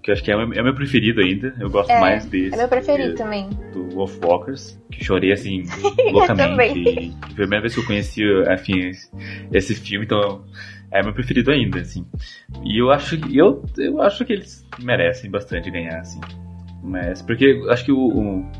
[0.02, 1.56] Que eu acho que é o meu, é o meu preferido ainda.
[1.58, 2.54] Eu gosto é, mais desse.
[2.54, 3.49] É meu preferido também.
[3.71, 4.78] Do Wolfwalkers.
[4.91, 5.63] Que chorei assim,
[6.12, 7.12] loucamente.
[7.12, 8.21] Foi a primeira vez que eu conheci,
[8.52, 8.91] enfim,
[9.54, 10.43] esse, filme, então
[10.91, 12.06] é meu preferido ainda, assim.
[12.65, 16.19] E eu acho que eu, eu acho que eles merecem bastante ganhar, assim.
[16.84, 18.52] Mas porque acho que o, o,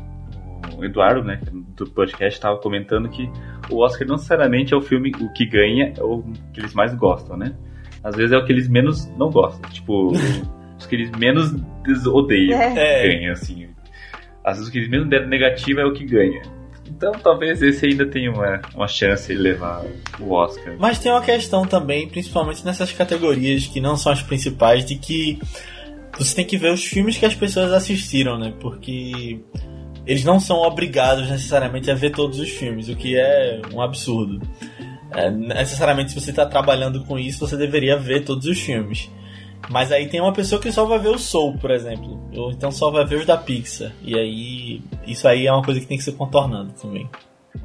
[0.78, 1.38] o Eduardo, né,
[1.76, 3.28] do podcast, estava comentando que
[3.70, 6.94] o Oscar não necessariamente é o filme o que ganha, é o que eles mais
[6.94, 7.54] gostam, né?
[8.02, 10.12] Às vezes é o que eles menos não gostam, tipo
[10.78, 11.52] os que eles menos
[12.06, 13.08] odeiam é.
[13.08, 13.68] ganha, assim.
[14.44, 16.42] Às vezes o que eles menos deram negativo é o que ganha.
[16.86, 19.84] Então talvez esse ainda tenha uma, uma chance de levar
[20.20, 20.76] o Oscar.
[20.78, 25.38] Mas tem uma questão também, principalmente nessas categorias que não são as principais, de que
[26.18, 28.52] você tem que ver os filmes que as pessoas assistiram, né?
[28.60, 29.40] Porque
[30.06, 34.40] eles não são obrigados necessariamente a ver todos os filmes, o que é um absurdo.
[35.12, 39.10] É, necessariamente, se você está trabalhando com isso, você deveria ver todos os filmes.
[39.70, 42.20] Mas aí tem uma pessoa que só vai ver o Soul, por exemplo.
[42.36, 43.92] Ou então só vai ver os da Pixar.
[44.02, 47.08] E aí, isso aí é uma coisa que tem que ser contornando também.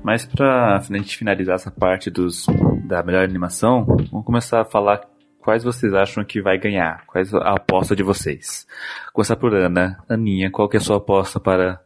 [0.03, 2.45] Mas pra a gente finalizar essa parte dos,
[2.85, 5.01] da melhor animação, vamos começar a falar
[5.39, 7.05] quais vocês acham que vai ganhar?
[7.07, 8.67] Quais a aposta de vocês?
[9.11, 9.97] Começar por Ana.
[10.07, 11.81] Aninha, qual que é a sua aposta para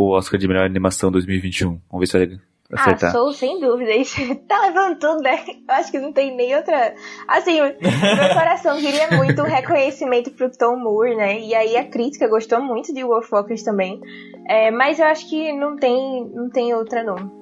[0.00, 1.78] o Oscar de melhor animação 2021?
[1.90, 2.40] Vamos ver se vai
[2.72, 3.10] acertar.
[3.10, 3.90] Ah, Soul, sem dúvida.
[3.90, 4.16] Isso
[4.48, 5.44] tá levando tudo, né?
[5.46, 6.94] Eu acho que não tem nem outra.
[7.28, 7.74] Assim, meu
[8.32, 11.40] coração queria muito reconhecimento pro Tom Moore, né?
[11.40, 14.00] E aí a crítica gostou muito de Wolfwalkers também.
[14.48, 17.39] É, mas eu acho que não tem, não tem outra, não.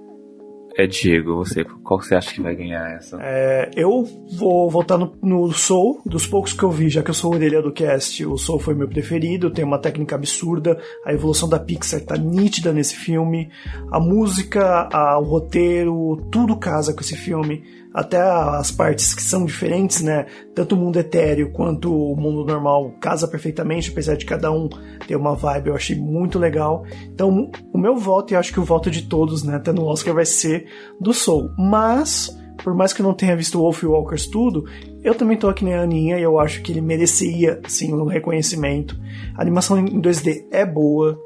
[0.78, 3.18] É Diego, você, qual você acha que vai ganhar essa?
[3.20, 4.04] É, eu
[4.36, 7.60] vou votar no, no, Soul, dos poucos que eu vi, já que eu sou orelha
[7.60, 12.00] do cast, o Soul foi meu preferido, tem uma técnica absurda, a evolução da Pixar
[12.02, 13.50] tá nítida nesse filme,
[13.90, 17.60] a música, a, o roteiro, tudo casa com esse filme
[17.98, 20.26] até as partes que são diferentes, né?
[20.54, 24.68] Tanto o mundo etéreo quanto o mundo normal casa perfeitamente, apesar de cada um
[25.08, 26.84] ter uma vibe, eu achei muito legal.
[27.12, 30.14] Então, o meu voto, e acho que o voto de todos, né, até no Oscar,
[30.14, 30.66] vai ser
[31.00, 31.50] do Soul.
[31.58, 32.30] Mas,
[32.62, 34.64] por mais que eu não tenha visto Wolf Walkers tudo,
[35.02, 38.96] eu também tô aqui na Aninha e eu acho que ele mereceria, sim, um reconhecimento.
[39.34, 41.18] A animação em 2D é boa,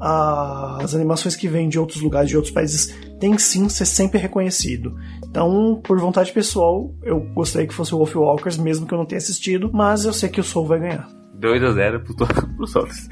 [0.00, 4.94] as animações que vêm de outros lugares, de outros países, tem sim ser sempre reconhecido.
[5.28, 9.06] Então, por vontade pessoal, eu gostaria que fosse o Wolf Walkers, mesmo que eu não
[9.06, 11.08] tenha assistido, mas eu sei que o Soul vai ganhar.
[11.38, 12.16] 2x0 pro,
[12.56, 13.08] pro Solos.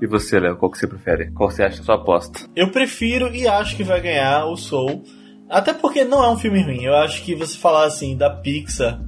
[0.00, 1.30] E você, Léo, qual que você prefere?
[1.32, 2.40] Qual você acha a sua aposta?
[2.54, 5.02] Eu prefiro e acho que vai ganhar o Soul.
[5.48, 6.84] Até porque não é um filme ruim.
[6.84, 9.00] Eu acho que você falar assim da Pixar,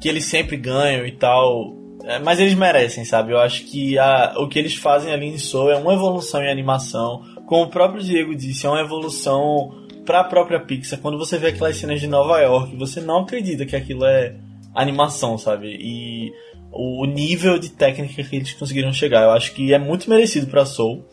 [0.00, 3.32] que eles sempre ganham e tal, é, mas eles merecem, sabe?
[3.32, 6.50] Eu acho que a, o que eles fazem ali em Soul é uma evolução em
[6.50, 7.22] animação.
[7.46, 10.98] Como o próprio Diego disse, é uma evolução para a própria Pixar.
[11.00, 14.34] Quando você vê aquelas cenas de Nova York, você não acredita que aquilo é
[14.74, 15.76] animação, sabe?
[15.80, 16.32] E
[16.72, 20.66] o nível de técnica que eles conseguiram chegar, eu acho que é muito merecido para
[20.66, 21.04] Soul.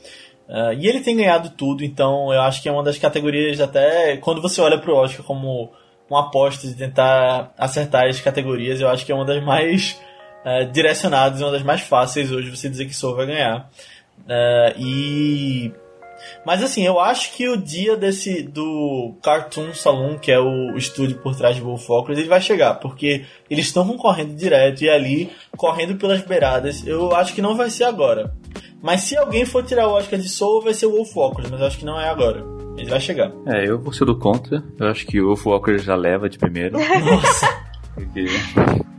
[0.49, 4.17] Uh, e ele tem ganhado tudo, então eu acho que é uma das categorias até
[4.17, 5.71] quando você olha pro Oscar como
[6.09, 9.97] uma aposta de tentar acertar as categorias, eu acho que é uma das mais
[10.43, 13.69] uh, direcionadas, uma das mais fáceis hoje você dizer que Soul vai ganhar.
[14.25, 15.71] Uh, e
[16.45, 21.17] mas assim, eu acho que o dia desse do Cartoon Saloon, que é o estúdio
[21.17, 25.95] por trás de Wolfwalkers, ele vai chegar, porque eles estão concorrendo direto e ali correndo
[25.95, 26.85] pelas beiradas.
[26.85, 28.33] Eu acho que não vai ser agora.
[28.81, 31.67] Mas se alguém for tirar o Oscar de Soul, vai ser o Wolfwalkers, mas eu
[31.67, 32.43] acho que não é agora.
[32.77, 33.31] Ele vai chegar.
[33.45, 34.63] É, eu vou ser do contra.
[34.79, 36.77] Eu acho que o Wolfwalkers já leva de primeiro.
[37.05, 37.70] Nossa.
[37.93, 38.25] Porque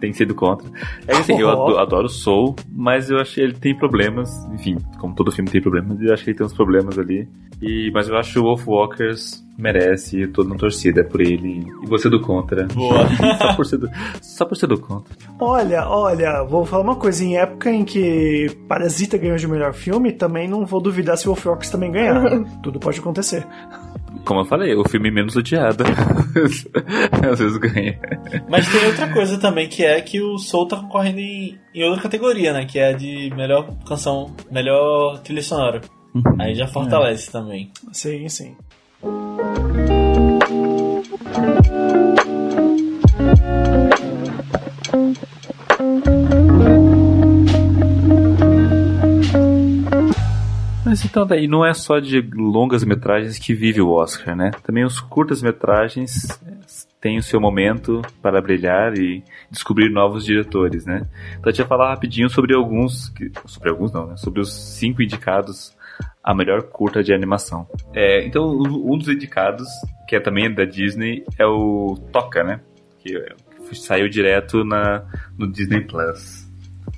[0.01, 0.69] tem sido contra.
[1.07, 4.31] É assim, eu adoro, adoro Soul, mas eu achei ele tem problemas.
[4.53, 7.29] Enfim, como todo filme tem problemas, eu acho que ele tem uns problemas ali.
[7.61, 11.65] E, mas eu acho que o Wolf Walkers merece toda uma torcida por ele.
[11.83, 12.67] E você do contra.
[12.67, 13.07] Boa.
[13.39, 15.15] só, por ser do, só por ser do contra.
[15.39, 17.25] Olha, olha, vou falar uma coisa.
[17.25, 21.33] Em época em que Parasita ganhou de melhor filme, também não vou duvidar se o
[21.33, 22.43] Wolf Walkers também ganhar.
[22.63, 23.47] Tudo pode acontecer
[24.25, 25.85] como eu falei, o filme menos odiado.
[27.31, 27.99] Às vezes ganha.
[28.49, 32.03] Mas tem outra coisa também, que é que o Soul tá concorrendo em, em outra
[32.03, 32.65] categoria, né?
[32.65, 35.81] Que é de melhor canção, melhor trilha sonora.
[36.15, 36.23] Uhum.
[36.39, 37.33] Aí já fortalece é.
[37.33, 37.71] também.
[37.93, 38.57] Sim, sim.
[50.93, 54.51] Mas então daí não é só de longas metragens que vive o Oscar, né?
[54.63, 56.39] Também os curtas metragens
[57.01, 61.09] têm o seu momento para brilhar e descobrir novos diretores, né?
[61.31, 63.11] Então a gente vai falar rapidinho sobre alguns,
[63.47, 64.19] sobre alguns não, né?
[64.19, 65.75] Sobre os cinco indicados
[66.23, 67.67] a melhor curta de animação.
[67.95, 69.67] É, então um dos indicados,
[70.07, 72.61] que é também da Disney, é o Toca, né?
[72.99, 73.19] Que,
[73.67, 75.07] que saiu direto na,
[75.39, 76.47] no Disney Plus.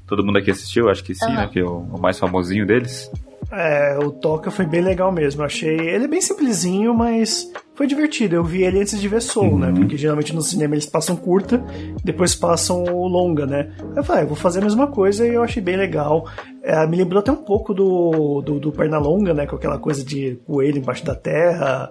[0.04, 0.90] Todo mundo aqui assistiu?
[0.90, 1.34] Acho que sim, uhum.
[1.34, 1.46] né?
[1.46, 3.08] Que é o, o mais famosinho deles.
[3.56, 5.42] É, o Toca foi bem legal mesmo.
[5.42, 5.78] Eu achei.
[5.78, 8.34] Ele é bem simplesinho, mas foi divertido.
[8.34, 9.66] Eu vi ele antes de ver Soul, né?
[9.68, 9.72] uhum.
[9.72, 9.80] né?
[9.80, 11.62] Porque geralmente no cinema eles passam curta,
[12.02, 13.72] depois passam o longa, né?
[13.96, 16.28] Eu falei, ah, eu vou fazer a mesma coisa e eu achei bem legal.
[16.62, 19.46] É, me lembrou até um pouco do, do, do Pernalonga, né?
[19.46, 21.90] Com aquela coisa de coelho embaixo da terra.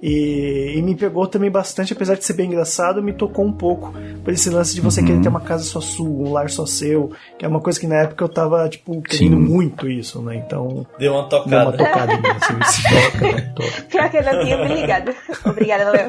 [0.00, 3.92] E, e, me pegou também bastante, apesar de ser bem engraçado, me tocou um pouco
[4.22, 5.06] por esse lance de você uhum.
[5.06, 7.86] querer ter uma casa só sua, um lar só seu, que é uma coisa que
[7.86, 9.42] na época eu tava, tipo, querendo Sim.
[9.42, 10.36] muito isso, né?
[10.36, 10.86] Então.
[11.00, 11.50] Deu uma tocada.
[11.50, 13.54] Deu uma tocada em mim, assim, se toca, né?
[13.90, 15.14] Pior que eu não tinha me ligado.
[15.44, 16.08] Obrigada, Léo.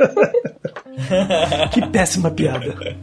[1.74, 2.96] que péssima piada.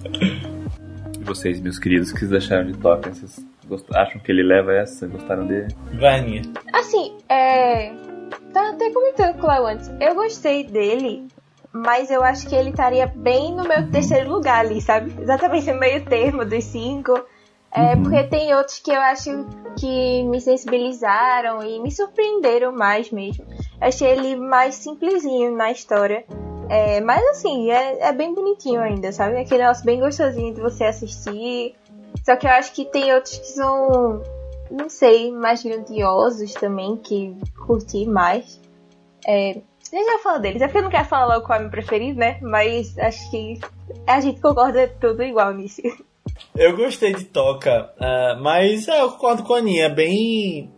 [1.18, 3.11] E vocês, meus queridos, que vocês acharam de Toca?
[3.11, 3.44] Vocês
[3.92, 5.09] acham que ele leva essa?
[5.09, 5.66] Gostaram dele?
[5.99, 6.42] Vai, Aninha.
[6.72, 8.06] Assim, é
[8.52, 9.90] Tava até comentando com o Léo antes.
[10.00, 11.28] Eu gostei dele,
[11.72, 15.14] mas eu acho que ele estaria bem no meu terceiro lugar ali, sabe?
[15.20, 17.12] Exatamente no meio termo dos cinco.
[17.72, 18.02] É, uhum.
[18.04, 19.46] Porque tem outros que eu acho
[19.78, 23.44] que me sensibilizaram e me surpreenderam mais mesmo.
[23.80, 26.24] Eu achei ele mais simplesinho na história.
[26.68, 29.37] É, mas assim, é, é bem bonitinho ainda, sabe?
[29.37, 31.74] Aquele negócio bem gostosinho de você assistir.
[32.24, 34.22] Só que eu acho que tem outros que são,
[34.70, 37.35] não sei, mais grandiosos também, que
[37.66, 38.61] curti mais.
[39.26, 39.57] É,
[39.92, 42.18] eu já falo deles, é porque eu não quero falar logo qual é meu preferido,
[42.18, 42.38] né?
[42.42, 43.61] Mas acho que
[44.07, 45.83] a gente concorda tudo igual nisso.
[46.55, 50.70] Eu gostei de Toca, uh, mas é, eu concordo com a Aninha, é bem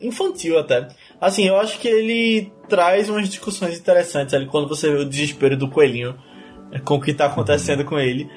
[0.00, 0.88] infantil até.
[1.20, 5.56] Assim, eu acho que ele traz umas discussões interessantes ali quando você vê o desespero
[5.56, 6.16] do coelhinho
[6.72, 8.30] é, com o que está acontecendo com ele.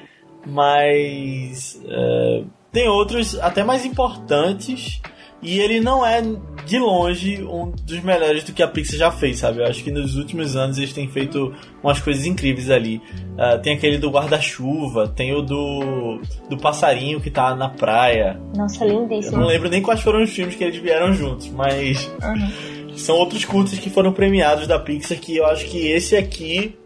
[0.46, 5.00] Mas uh, tem outros até mais importantes
[5.40, 6.20] e ele não é
[6.66, 9.60] de longe um dos melhores do que a Pixar já fez, sabe?
[9.60, 13.00] Eu acho que nos últimos anos eles têm feito umas coisas incríveis ali.
[13.32, 18.38] Uh, tem aquele do guarda-chuva, tem o do, do passarinho que tá na praia.
[18.54, 19.36] Nossa, lindíssimo.
[19.36, 22.92] Eu não lembro nem quais foram os filmes que eles vieram juntos, mas uhum.
[22.94, 26.76] são outros curtos que foram premiados da Pixar que eu acho que esse aqui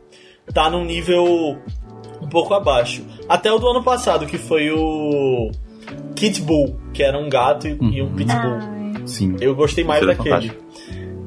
[0.54, 1.58] tá num nível
[2.22, 3.04] um pouco abaixo.
[3.28, 5.50] Até o do ano passado, que foi o
[6.20, 7.90] Kit Bull, que era um gato e, uhum.
[7.90, 8.14] e um uhum.
[8.14, 8.58] pitbull.
[8.60, 9.06] Ah.
[9.06, 9.36] Sim.
[9.40, 10.52] Eu gostei mais daquele.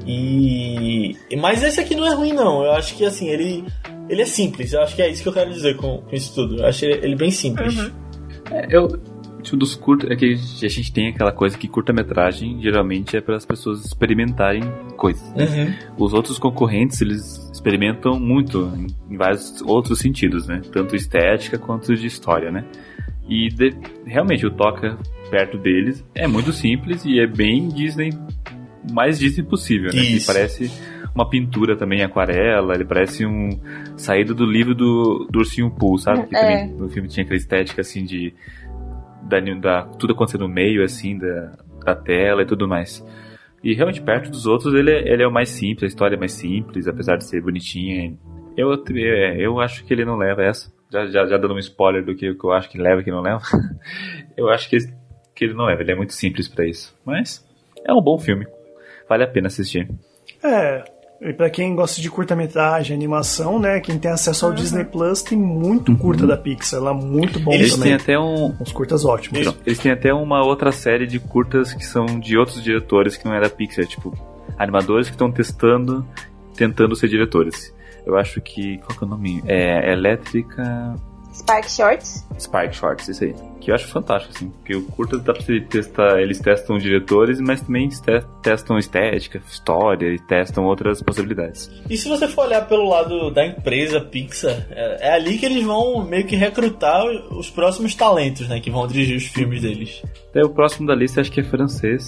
[0.06, 2.62] E mas esse aqui não é ruim não.
[2.62, 3.64] Eu acho que assim, ele
[4.08, 4.72] ele é simples.
[4.72, 6.58] Eu acho que é isso que eu quero dizer com, com isso tudo.
[6.58, 7.76] Eu acho ele, ele bem simples.
[7.76, 7.90] Uhum.
[8.52, 8.88] É, eu
[9.42, 13.36] tipo, dos curtos é que a gente tem aquela coisa que curta-metragem geralmente é para
[13.36, 14.62] as pessoas experimentarem
[14.96, 15.28] coisas.
[15.34, 15.44] Né?
[15.44, 16.04] Uhum.
[16.04, 20.60] Os outros concorrentes eles experimentam muito em, em vários outros sentidos, né?
[20.72, 22.64] Tanto estética quanto de história, né?
[23.28, 24.98] E de, realmente o toca
[25.30, 28.10] perto deles é muito simples e é bem Disney,
[28.92, 30.00] mais Disney possível, né?
[30.00, 30.70] Ele parece
[31.14, 33.50] uma pintura também aquarela, ele parece um
[33.96, 36.26] saído do livro do, do Ursinho Pooh, sabe?
[36.26, 36.40] Que é.
[36.40, 38.34] também no filme tinha aquela estética assim de
[39.22, 43.04] da, da, tudo acontecendo no meio assim da, da tela e tudo mais.
[43.62, 46.18] E realmente perto dos outros ele, é, ele é o mais simples, a história é
[46.18, 48.14] mais simples, apesar de ser bonitinha.
[48.56, 48.70] Eu,
[49.38, 52.34] eu acho que ele não leva essa já, já, já dando um spoiler do que,
[52.34, 53.40] que eu acho que leva e que não leva,
[54.36, 54.78] eu acho que,
[55.34, 56.94] que ele não leva, ele é muito simples para isso.
[57.04, 57.44] Mas
[57.84, 58.46] é um bom filme,
[59.08, 59.88] vale a pena assistir.
[60.42, 60.84] É,
[61.20, 63.80] e pra quem gosta de curta-metragem, animação, né?
[63.80, 64.56] Quem tem acesso ao uhum.
[64.56, 65.96] Disney Plus tem muito uhum.
[65.96, 67.84] curta da Pixar lá, muito bom Eles também.
[67.84, 68.54] têm até um.
[68.60, 69.40] Uns curtas ótimos.
[69.40, 73.24] Eles, eles têm até uma outra série de curtas que são de outros diretores que
[73.24, 74.12] não é da Pixar, tipo,
[74.58, 76.06] animadores que estão testando,
[76.54, 77.74] tentando ser diretores.
[78.04, 78.78] Eu acho que.
[78.78, 79.42] Qual que é o nome?
[79.46, 80.94] É Elétrica.
[81.34, 82.24] Spark Shorts.
[82.38, 83.34] Spark Shorts, isso aí.
[83.60, 84.50] Que eu acho fantástico, assim.
[84.50, 86.20] Porque o curta dá pra você testar.
[86.20, 87.88] Eles testam diretores, mas também
[88.42, 91.70] testam estética, história e testam outras possibilidades.
[91.88, 95.64] E se você for olhar pelo lado da empresa Pixar, é, é ali que eles
[95.64, 98.60] vão meio que recrutar os próximos talentos, né?
[98.60, 100.02] Que vão dirigir os filmes deles.
[100.34, 102.06] É, o próximo da lista acho que é francês.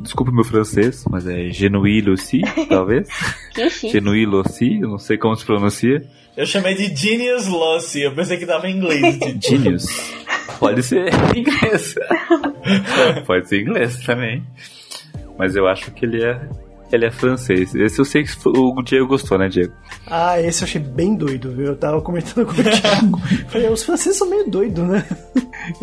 [0.00, 3.08] Desculpa o meu francês, mas é Genouille Lucy, talvez.
[3.90, 6.00] Genouille Lucy, não sei como se pronuncia.
[6.36, 9.18] Eu chamei de Genius Lossy, eu pensei que dava em inglês.
[9.38, 9.86] Genius.
[10.58, 11.94] Pode ser em inglês.
[13.26, 14.42] Pode ser em inglês também.
[15.38, 16.40] Mas eu acho que ele é
[16.90, 17.74] ele é francês.
[17.74, 19.72] Esse eu sei que o Diego gostou, né, Diego?
[20.06, 21.68] Ah, esse eu achei bem doido, viu?
[21.68, 23.18] Eu tava comentando com o Diego.
[23.48, 25.04] Falei, os franceses são meio doidos, né?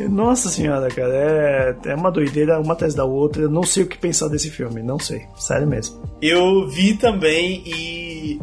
[0.08, 3.42] Nossa senhora, cara, é, é uma doideira uma atrás da outra.
[3.42, 5.24] Eu não sei o que pensar desse filme, não sei.
[5.36, 6.00] Sério mesmo.
[6.22, 8.40] Eu vi também e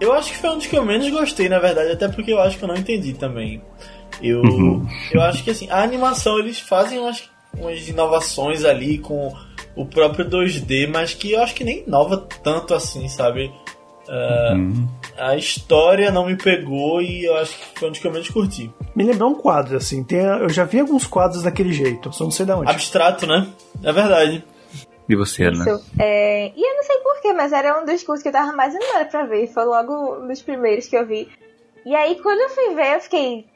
[0.00, 2.40] eu acho que foi um dos que eu menos gostei, na verdade, até porque eu
[2.40, 3.62] acho que eu não entendi também.
[4.22, 4.86] Eu, uhum.
[5.12, 9.32] eu acho que assim, a animação eles fazem umas, umas inovações ali com
[9.76, 13.52] o próprio 2D, mas que eu acho que nem inova tanto assim, sabe?
[14.08, 14.88] Uh, uhum.
[15.16, 18.28] A história não me pegou e eu acho que foi um dos que eu menos
[18.28, 18.70] curti.
[18.94, 20.04] Me lembrou um quadro, assim.
[20.04, 22.70] Tem, eu já vi alguns quadros daquele jeito, só não sei de onde.
[22.70, 23.48] Abstrato, né?
[23.82, 24.44] É verdade.
[25.08, 25.80] E você, Ana?
[25.98, 28.74] É, e eu não sei porquê, mas era um dos cursos que eu tava mais
[28.74, 29.46] animada pra ver.
[29.48, 31.28] Foi logo um dos primeiros que eu vi.
[31.84, 33.46] E aí, quando eu fui ver, eu fiquei.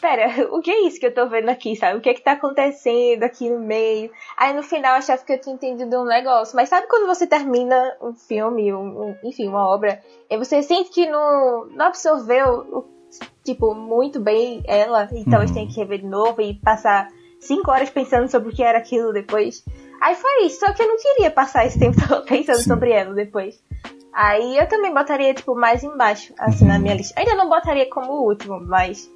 [0.00, 1.98] Pera, o que é isso que eu tô vendo aqui, sabe?
[1.98, 4.10] O que é que tá acontecendo aqui no meio?
[4.36, 6.56] Aí no final eu achava que eu tinha entendido um negócio.
[6.56, 10.90] Mas sabe quando você termina um filme, um, um, enfim, uma obra, e você sente
[10.90, 12.88] que não, não absorveu,
[13.44, 15.56] tipo, muito bem ela, e talvez uhum.
[15.56, 17.08] tenha que rever de novo e passar
[17.40, 19.64] cinco horas pensando sobre o que era aquilo depois.
[20.00, 22.68] Aí foi isso, só que eu não queria passar esse tempo pensando Sim.
[22.68, 23.60] sobre ela depois.
[24.12, 26.72] Aí eu também botaria, tipo, mais embaixo, assim, uhum.
[26.72, 27.18] na minha lista.
[27.18, 29.08] Ainda não botaria como o último, mas.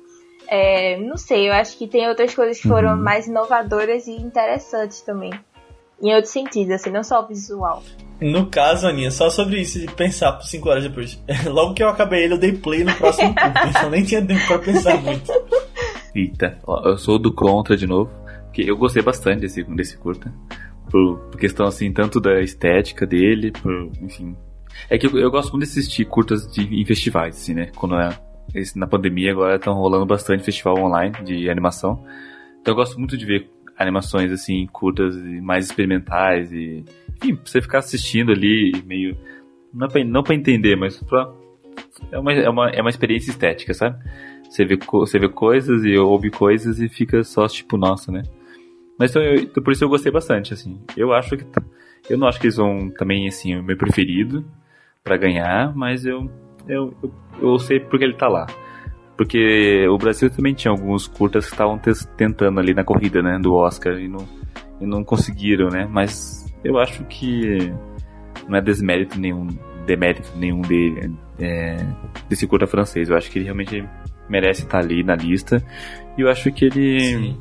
[0.49, 3.03] É, não sei, eu acho que tem outras coisas que foram uhum.
[3.03, 5.33] mais inovadoras e interessantes também.
[6.01, 7.83] Em outros sentidos, assim, não só o visual.
[8.21, 11.21] No caso, Aninha, só sobre isso de pensar por 5 horas depois.
[11.47, 13.69] Logo que eu acabei ele, eu dei play no próximo ponto.
[13.69, 15.33] então nem tinha tempo pra pensar muito.
[16.15, 18.11] Eita, eu sou do contra de novo.
[18.45, 20.33] Porque eu gostei bastante desse, desse curta
[20.93, 24.37] por, questão assim tanto da estética dele, por, enfim,
[24.91, 27.71] É que eu, eu, gosto muito de assistir curtas de, em festivais, assim, né?
[27.75, 28.11] Quando é.
[28.77, 32.05] Na pandemia agora estão rolando bastante festival online de animação.
[32.61, 33.49] Então eu gosto muito de ver
[33.79, 36.85] animações assim, curtas e mais experimentais e.
[37.17, 39.17] Enfim, pra você ficar assistindo ali meio.
[39.73, 41.33] Não é pra, não entender, mas pra.
[42.11, 43.97] É uma, é, uma, é uma experiência estética, sabe?
[44.53, 48.23] Você vê, você vê coisas e ouve coisas e fica só tipo, nossa, né?
[48.99, 50.79] Mas então, eu, então, por isso eu gostei bastante, assim.
[50.95, 51.47] Eu acho que.
[52.11, 54.45] Eu não acho que eles vão também, assim, o meu preferido
[55.03, 56.31] para ganhar, mas eu,
[56.69, 58.47] eu, eu, eu sei porque ele tá lá.
[59.17, 61.81] Porque o Brasil também tinha alguns curtas que estavam
[62.19, 64.29] tentando ali na corrida, né, do Oscar e não,
[64.79, 65.89] e não conseguiram, né?
[65.91, 67.73] Mas eu acho que
[68.47, 69.49] não é desmérito nenhum,
[69.87, 71.77] demérito nenhum de, é,
[72.29, 73.09] desse curta francês.
[73.09, 73.83] Eu acho que ele realmente
[74.29, 75.63] merece estar ali na lista.
[76.17, 77.37] E eu acho que ele.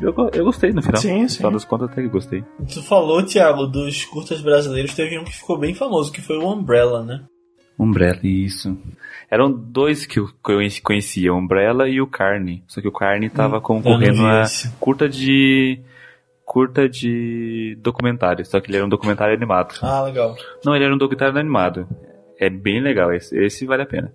[0.00, 1.00] Eu, eu gostei no final.
[1.00, 1.34] Sim, sim.
[1.34, 2.44] No final das contas, até que gostei.
[2.72, 6.52] Tu falou, Thiago, dos curtas brasileiros, teve um que ficou bem famoso, que foi o
[6.52, 7.24] Umbrella, né?
[7.78, 8.76] Umbrella, isso.
[9.30, 10.28] Eram dois que eu
[10.82, 12.62] conhecia, o Umbrella e o Carne.
[12.66, 14.44] Só que o Carne tava hum, concorrendo a
[14.78, 15.80] curta de
[16.44, 19.74] curta de documentário, só que ele era um documentário animado.
[19.80, 20.36] Ah, legal.
[20.64, 21.88] Não, ele era um documentário animado.
[22.38, 24.12] É bem legal, esse, esse vale a pena.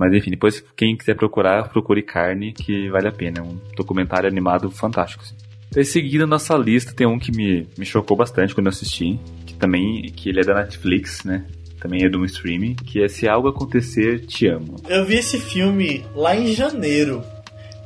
[0.00, 3.40] Mas enfim, depois quem quiser procurar, procure Carne, que vale a pena.
[3.40, 5.22] É um documentário animado fantástico.
[5.22, 5.34] Assim.
[5.76, 9.52] Em seguida, nossa lista tem um que me, me chocou bastante quando eu assisti, que
[9.52, 11.44] também que ele é da Netflix, né?
[11.78, 14.76] Também é um streaming, que é Se Algo Acontecer, Te Amo.
[14.88, 17.22] Eu vi esse filme lá em janeiro.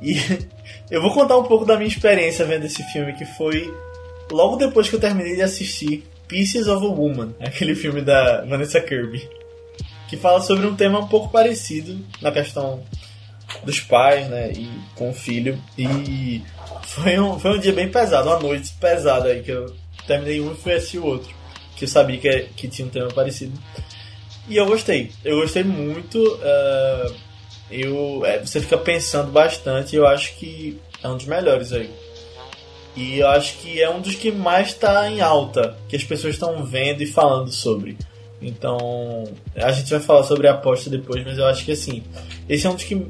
[0.00, 0.14] E
[0.92, 3.74] eu vou contar um pouco da minha experiência vendo esse filme, que foi
[4.31, 8.81] logo depois que eu terminei de assistir Pieces of a Woman, aquele filme da Vanessa
[8.81, 9.29] Kirby
[10.14, 12.83] que fala sobre um tema um pouco parecido na questão
[13.64, 15.61] dos pais, né, e com o filho.
[15.77, 16.42] E
[16.83, 19.74] foi um, foi um dia bem pesado, uma noite pesada aí, que eu
[20.07, 21.35] terminei um e fui assistir o outro,
[21.77, 23.59] que eu sabia que, que tinha um tema parecido.
[24.48, 26.18] E eu gostei, eu gostei muito.
[26.18, 27.14] Uh,
[27.70, 31.90] eu, é, você fica pensando bastante, eu acho que é um dos melhores aí.
[32.94, 36.35] E eu acho que é um dos que mais está em alta, que as pessoas
[36.35, 37.96] estão vendo e falando sobre.
[38.46, 39.24] Então,
[39.57, 42.02] a gente vai falar sobre a aposta depois, mas eu acho que assim,
[42.48, 43.07] esse é um dos que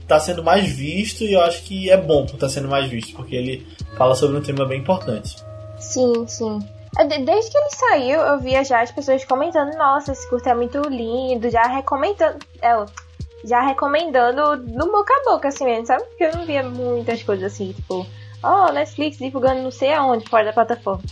[0.00, 3.14] está sendo mais visto e eu acho que é bom por tá sendo mais visto,
[3.16, 3.66] porque ele
[3.96, 5.36] fala sobre um tema bem importante.
[5.78, 6.58] Sim, sim.
[6.98, 10.54] É, desde que ele saiu, eu via já as pessoas comentando, nossa, esse curto é
[10.54, 12.38] muito lindo, já recomendando.
[12.62, 12.84] É,
[13.44, 16.02] já recomendando no boca a boca, assim mesmo, sabe?
[16.04, 18.06] Porque eu não via muitas coisas assim, tipo,
[18.42, 21.02] ó, oh, Netflix divulgando não sei aonde, fora da plataforma.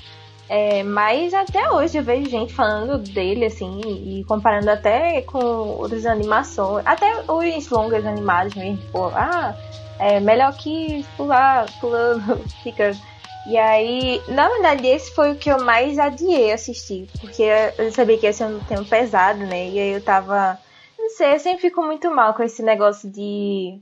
[0.55, 6.05] É, mas até hoje eu vejo gente falando dele, assim, e comparando até com outras
[6.05, 9.57] animações, até os longas animados mesmo, tipo, ah,
[9.99, 12.93] é melhor que pular, pulando, fica.
[13.47, 17.45] E aí, na verdade, esse foi o que eu mais adiei assistir, porque
[17.79, 19.71] eu sabia que ia ser um tema pesado, né?
[19.71, 20.59] E aí eu tava.
[20.99, 23.81] Não sei, eu sempre fico muito mal com esse negócio de.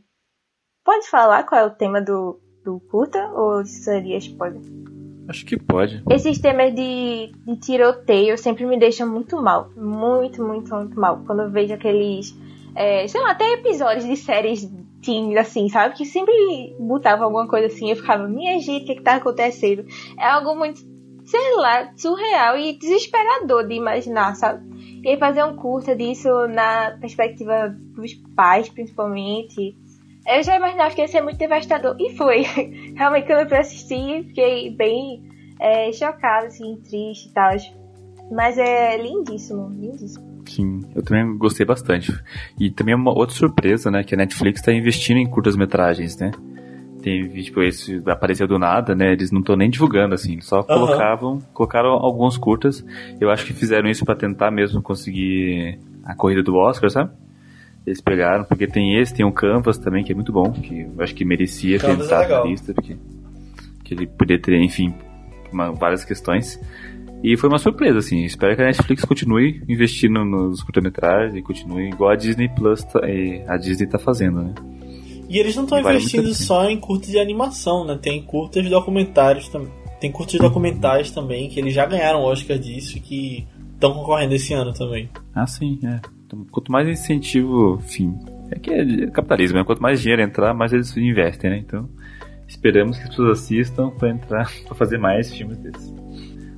[0.84, 3.26] Pode falar qual é o tema do, do curta?
[3.32, 4.89] Ou seria spoiler?
[5.30, 6.02] Acho que pode.
[6.10, 9.70] Esses temas de, de tiroteio sempre me deixam muito mal.
[9.76, 11.22] Muito, muito, muito mal.
[11.24, 12.36] Quando eu vejo aqueles.
[12.74, 14.68] É, sei lá, até episódios de séries
[15.00, 15.94] teen, assim, sabe?
[15.94, 16.34] Que sempre
[16.80, 17.90] botava alguma coisa assim.
[17.90, 19.86] Eu ficava, minha gente, o que, que tá acontecendo?
[20.18, 20.80] É algo muito,
[21.24, 24.68] sei lá, surreal e desesperador de imaginar, sabe?
[25.04, 29.76] E aí fazer um curso disso na perspectiva dos pais, principalmente.
[30.26, 31.96] Eu já imaginava que ia ser muito devastador.
[31.98, 32.42] E foi.
[32.96, 35.22] Realmente, quando eu fui assistir, fiquei bem
[35.60, 37.50] é, chocada, assim, triste e tal.
[38.30, 40.30] Mas é lindíssimo, lindíssimo.
[40.46, 42.12] Sim, eu também gostei bastante.
[42.58, 44.02] E também uma outra surpresa, né?
[44.02, 46.30] Que a Netflix está investindo em curtas-metragens, né?
[47.02, 49.12] Tem, tipo, esse apareceu do nada, né?
[49.12, 50.64] Eles não estão nem divulgando, assim, só uhum.
[50.64, 52.84] colocavam, colocaram alguns curtas.
[53.20, 57.10] Eu acho que fizeram isso para tentar mesmo conseguir a corrida do Oscar, sabe?
[57.90, 61.02] Eles pegaram, porque tem esse, tem o Canvas também, que é muito bom, que eu
[61.02, 62.96] acho que merecia ter entrado é na lista, porque
[63.82, 64.94] que ele poderia ter, enfim,
[65.52, 66.60] uma, várias questões.
[67.20, 68.24] E foi uma surpresa, assim.
[68.24, 73.00] Espero que a Netflix continue investindo nos curta-metragens e continue igual a Disney Plus tá,
[73.48, 74.54] a Disney tá fazendo, né?
[75.28, 77.98] E eles não estão investindo só em curtas de animação, né?
[78.00, 79.72] Tem curtas documentários também.
[80.00, 84.72] Tem curtas documentais também, que eles já ganharam Oscar disso que estão concorrendo esse ano
[84.72, 85.10] também.
[85.34, 86.19] Ah, sim, é.
[86.30, 88.16] Então, quanto mais incentivo, enfim,
[88.52, 89.64] é que é capitalismo, né?
[89.64, 91.58] Quanto mais dinheiro entrar, mais eles investem, né?
[91.58, 91.88] Então,
[92.46, 95.92] esperamos que as pessoas assistam para entrar, para fazer mais filmes desses.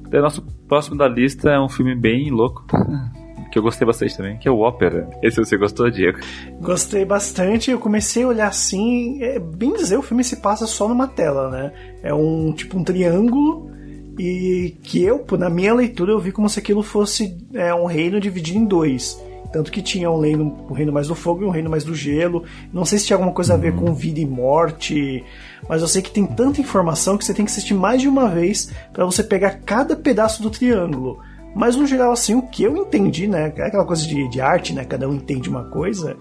[0.07, 2.67] Então, nosso próximo da lista é um filme bem louco,
[3.51, 5.09] que eu gostei bastante também, que é o Ópera.
[5.23, 6.19] Esse você gostou, Diego?
[6.61, 7.71] Gostei bastante.
[7.71, 11.51] Eu comecei a olhar assim, é, bem dizer, o filme se passa só numa tela,
[11.51, 11.73] né?
[12.03, 13.71] É um tipo um triângulo
[14.19, 18.21] e que eu, na minha leitura, eu vi como se aquilo fosse é, um reino
[18.21, 19.19] dividido em dois.
[19.53, 21.95] Tanto que tinha um reino, um reino mais do fogo e um reino mais do
[21.95, 22.45] gelo.
[22.73, 25.23] Não sei se tinha alguma coisa a ver com vida e morte,
[25.69, 28.29] mas eu sei que tem tanta informação que você tem que assistir mais de uma
[28.29, 31.21] vez para você pegar cada pedaço do triângulo.
[31.55, 33.53] Mas no geral, assim, o que eu entendi, né?
[33.57, 34.85] É aquela coisa de, de arte, né?
[34.85, 36.17] Cada um entende uma coisa.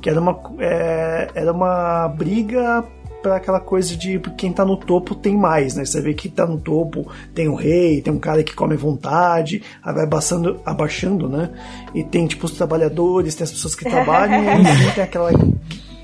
[0.00, 2.84] Que era uma, é, era uma briga
[3.22, 5.84] para aquela coisa de quem tá no topo tem mais, né?
[5.84, 8.76] Você vê que tá no topo tem o rei, tem um cara que come à
[8.76, 11.50] vontade, aí vai abaixando, abaixando, né?
[11.94, 15.30] E tem tipo os trabalhadores, tem as pessoas que trabalham, e tem aquela.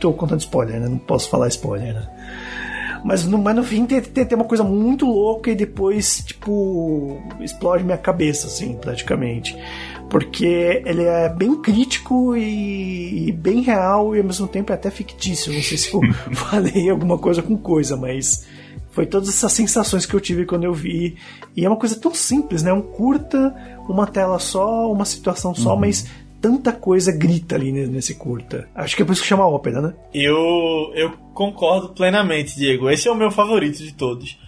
[0.00, 0.88] Tô contando spoiler, né?
[0.88, 2.08] Não posso falar spoiler, né?
[3.04, 7.20] Mas no, mas no fim tem, tem, tem, uma coisa muito louca e depois, tipo,
[7.40, 9.56] explode minha cabeça, assim, praticamente.
[10.08, 14.90] Porque ele é bem crítico e, e bem real e ao mesmo tempo é até
[14.90, 15.52] fictício.
[15.52, 16.00] Não sei se eu
[16.34, 18.46] falei alguma coisa com coisa, mas
[18.90, 21.16] foi todas essas sensações que eu tive quando eu vi.
[21.56, 22.72] E é uma coisa tão simples, né?
[22.72, 23.54] Um curta,
[23.88, 25.80] uma tela só, uma situação só, uhum.
[25.80, 26.06] mas
[26.40, 28.68] tanta coisa grita ali nesse curta.
[28.74, 29.94] Acho que é por isso que chama ópera, né?
[30.14, 32.90] Eu, eu concordo plenamente, Diego.
[32.90, 34.38] Esse é o meu favorito de todos.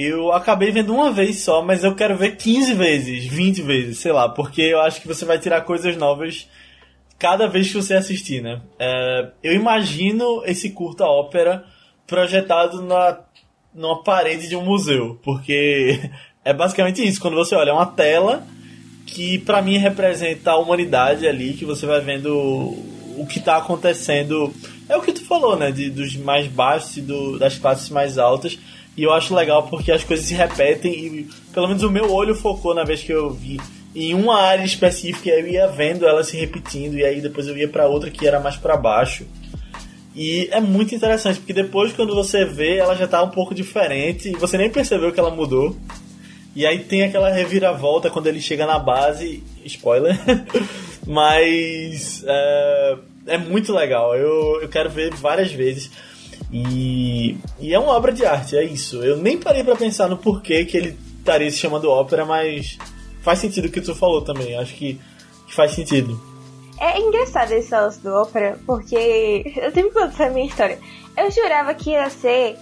[0.00, 4.12] Eu acabei vendo uma vez só, mas eu quero ver 15 vezes, 20 vezes, sei
[4.12, 6.48] lá, porque eu acho que você vai tirar coisas novas
[7.18, 8.60] cada vez que você assistir, né?
[8.78, 11.64] É, eu imagino esse curta ópera
[12.06, 13.18] projetado na,
[13.74, 15.98] numa parede de um museu, porque
[16.44, 17.20] é basicamente isso.
[17.20, 18.46] Quando você olha, é uma tela
[19.04, 24.54] que para mim representa a humanidade ali, que você vai vendo o que tá acontecendo.
[24.88, 25.72] É o que tu falou, né?
[25.72, 28.56] De, dos mais baixos e do, das classes mais altas.
[28.98, 32.34] E eu acho legal porque as coisas se repetem e pelo menos o meu olho
[32.34, 33.60] focou na vez que eu vi
[33.94, 37.68] em uma área específica eu ia vendo ela se repetindo e aí depois eu ia
[37.68, 39.24] para outra que era mais para baixo.
[40.16, 44.30] E é muito interessante porque depois quando você vê ela já tá um pouco diferente
[44.30, 45.76] e você nem percebeu que ela mudou.
[46.56, 49.44] E aí tem aquela reviravolta quando ele chega na base.
[49.64, 50.18] Spoiler.
[51.06, 52.96] Mas é,
[53.28, 54.16] é, muito legal.
[54.16, 55.88] Eu, eu quero ver várias vezes.
[56.50, 59.02] E, e é uma obra de arte, é isso.
[59.02, 62.78] Eu nem parei para pensar no porquê que ele estaria se chamando ópera, mas
[63.22, 64.56] faz sentido o que tu falou também.
[64.56, 64.98] Acho que,
[65.46, 66.20] que faz sentido.
[66.80, 70.78] É engraçado esse lance do ópera, porque eu sempre conto a minha história.
[71.16, 72.56] Eu jurava que ia ser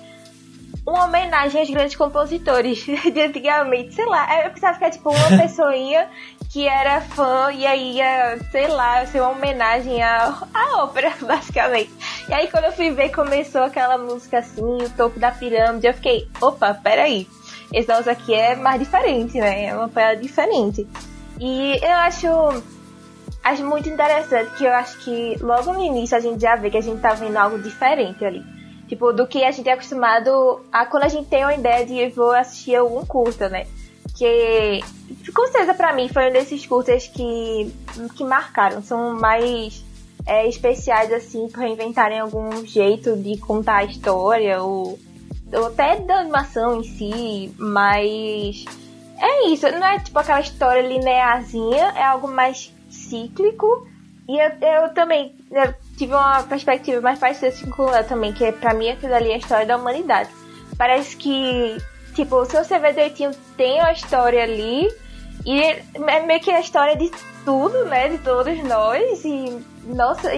[0.87, 4.45] uma homenagem aos grandes compositores de antigamente, sei lá.
[4.45, 6.09] Eu que era tipo uma pessoinha
[6.51, 11.91] que era fã e aí ia, sei lá, ser uma homenagem à, à ópera, basicamente.
[12.29, 15.95] E aí quando eu fui ver, começou aquela música assim, o topo da pirâmide, eu
[15.95, 17.27] fiquei, opa, peraí.
[17.72, 19.66] Esse negócio aqui é mais diferente, né?
[19.66, 20.87] É uma pegada diferente.
[21.39, 22.27] E eu acho
[23.45, 26.79] acho muito interessante que eu acho que logo no início a gente já vê que
[26.79, 28.43] a gente tá vendo algo diferente ali.
[28.89, 32.09] Tipo, do que a gente é acostumado a quando a gente tem uma ideia de
[32.09, 33.66] vou assistir algum curta, né?
[34.16, 34.81] Que
[35.33, 37.72] com certeza pra mim foi um desses curtas que,
[38.16, 38.83] que marcaram.
[38.83, 39.85] São mais
[40.27, 44.99] é, especiais, assim, por reinventarem algum jeito de contar a história, ou,
[45.53, 48.64] ou até da animação em si, mas
[49.18, 53.87] é isso, não é tipo aquela história linearzinha, é algo mais cíclico.
[54.29, 58.51] E eu, eu também eu tive uma perspectiva mais parecida assim, com ela também, que
[58.53, 60.29] pra mim aquilo ali é a história da humanidade.
[60.77, 61.77] Parece que,
[62.14, 64.89] tipo, se você ver direitinho, tem uma história ali,
[65.45, 67.11] e é meio que a história de
[67.45, 68.09] tudo, né?
[68.09, 70.30] De todos nós, e, nossa,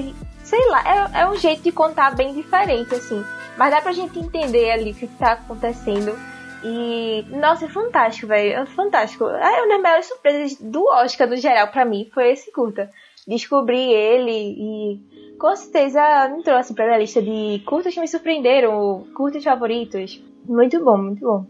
[0.42, 3.24] sei lá, é, é um jeito de contar bem diferente, assim.
[3.57, 6.16] Mas dá pra gente entender ali o que tá acontecendo.
[6.62, 8.53] E, nossa, é fantástico, velho.
[8.53, 9.24] É fantástico.
[9.24, 12.90] É uma das melhores surpresas do Oscar, no geral, pra mim, foi esse curta.
[13.26, 16.01] Descobri ele e com certeza
[16.36, 20.22] entrou assim pra minha lista de curtas que me surpreenderam, curtas favoritos.
[20.46, 21.46] Muito bom, muito bom.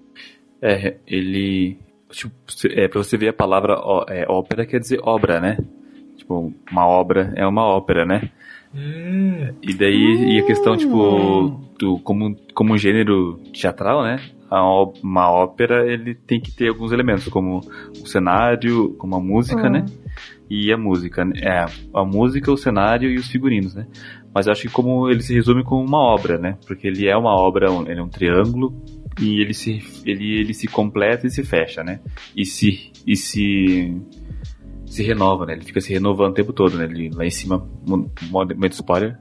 [0.61, 1.79] É, ele.
[2.11, 2.35] Tipo,
[2.71, 5.59] é, pra você ver a palavra ó, é, ópera quer dizer obra, né?
[6.29, 8.31] Tipo, uma obra é uma ópera, né?
[8.75, 9.55] Hum.
[9.63, 14.19] E daí, e a questão, tipo, do, como, como gênero teatral, né?
[15.03, 17.61] uma ópera, ele tem que ter alguns elementos, como
[18.03, 19.85] o cenário, como a música, né?
[20.51, 21.25] e a música.
[21.25, 21.33] Né?
[21.43, 21.65] É,
[21.95, 23.87] a música, o cenário e os figurinos, né?
[24.35, 26.57] Mas eu acho que como ele se resume como uma obra, né?
[26.67, 28.75] Porque ele é uma obra, ele é um triângulo
[29.21, 32.01] e ele se, ele, ele se completa e se fecha, né?
[32.37, 33.97] E se, e se,
[34.91, 35.55] se renova, né?
[35.55, 36.85] Ele fica se renovando o tempo todo, né?
[36.85, 37.67] Ele, lá em cima,
[38.31, 39.17] momento spoiler,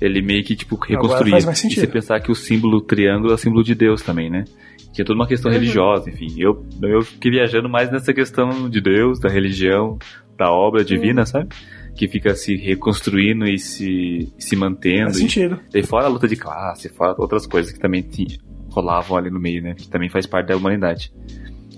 [0.00, 1.36] ele meio que, tipo, reconstruir.
[1.36, 4.44] E você pensar que o símbolo triângulo é o símbolo de Deus também, né?
[4.92, 5.56] Tinha toda uma questão uhum.
[5.56, 6.34] religiosa, enfim.
[6.36, 9.98] Eu, eu fiquei viajando mais nessa questão de Deus, da religião,
[10.36, 11.26] da obra divina, uhum.
[11.26, 11.48] sabe?
[11.94, 15.04] Que fica se reconstruindo e se, se mantendo.
[15.04, 15.60] Faz sentido.
[15.72, 18.38] E, e fora a luta de classe, fora outras coisas que também tinha,
[18.70, 19.74] rolavam ali no meio, né?
[19.74, 21.12] Que também faz parte da humanidade.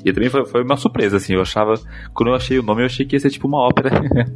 [0.05, 1.74] E também foi, foi uma surpresa, assim, eu achava,
[2.12, 3.90] quando eu achei o nome, eu achei que ia ser tipo uma ópera,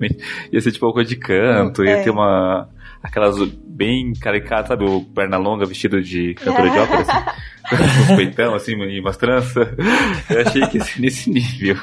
[0.52, 2.02] ia ser tipo uma coisa de canto, ia É.
[2.02, 2.68] ter uma,
[3.02, 7.24] aquelas bem caricatas, sabe, o Pernalonga vestido de cantora de ópera, assim,
[7.68, 9.68] com os peitão, assim, e umas tranças,
[10.30, 11.76] eu achei que ia ser nesse nível.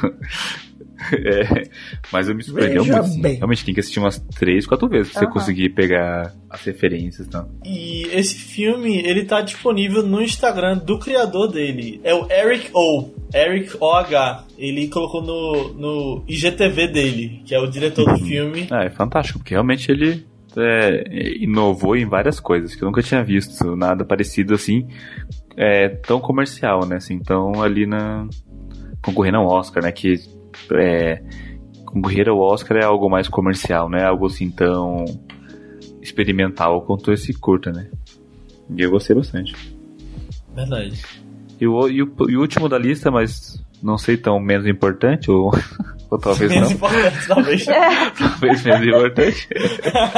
[1.13, 1.63] É,
[2.11, 3.21] mas eu me surpreendeu Veja muito, assim.
[3.21, 3.35] bem.
[3.35, 5.33] realmente tem que assistir umas três, quatro vezes pra você Aham.
[5.33, 7.49] conseguir pegar as referências, então.
[7.65, 11.99] E esse filme, ele tá disponível no Instagram do criador dele.
[12.03, 13.09] É o Eric O.
[13.33, 14.45] Eric OH.
[14.57, 18.67] Ele colocou no, no IGTV dele, que é o diretor do filme.
[18.71, 20.25] Ah, é fantástico, porque realmente ele
[20.57, 24.87] é, inovou em várias coisas, que eu nunca tinha visto nada parecido assim,
[25.57, 26.95] é, tão comercial, né?
[26.95, 28.25] Assim, tão ali na.
[29.01, 29.91] concorrendo ao Oscar, né?
[29.91, 30.15] Que
[30.71, 31.21] é,
[31.85, 35.05] concorrer ao Oscar é algo mais comercial, não é algo assim tão
[36.01, 37.87] experimental quanto esse curta, né?
[38.75, 39.55] E eu gostei bastante.
[40.55, 41.01] Verdade.
[41.59, 45.29] E o, e o, e o último da lista, mas não sei tão menos importante,
[45.29, 45.51] ou,
[46.09, 46.75] ou talvez Menos não.
[46.75, 47.65] importante, talvez.
[48.17, 49.47] talvez menos importante.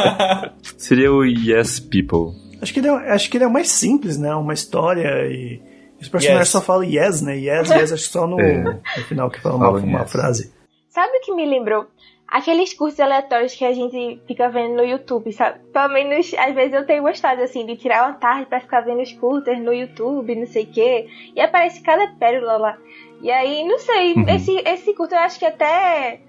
[0.77, 2.35] Seria o Yes People.
[2.61, 4.33] Acho que, ele é, acho que ele é o mais simples, né?
[4.33, 5.61] Uma história e.
[6.00, 6.50] Os personagens Yes.
[6.52, 7.36] só falam yes, né?
[7.38, 8.58] Yes, yes, acho que só no, É.
[8.64, 10.12] no final que fala uma, Falam uma yes.
[10.12, 10.54] frase.
[10.89, 11.86] Sabe o que me lembrou?
[12.28, 15.60] Aqueles cursos aleatórios que a gente fica vendo no YouTube, sabe?
[15.72, 19.02] Pelo menos, às vezes eu tenho gostado, assim, de tirar uma tarde pra ficar vendo
[19.02, 21.08] os curtas no YouTube, não sei o quê.
[21.36, 22.78] E aparece cada pérola lá.
[23.22, 24.28] E aí, não sei, Uhum.
[24.28, 26.20] esse, esse curto eu acho que até...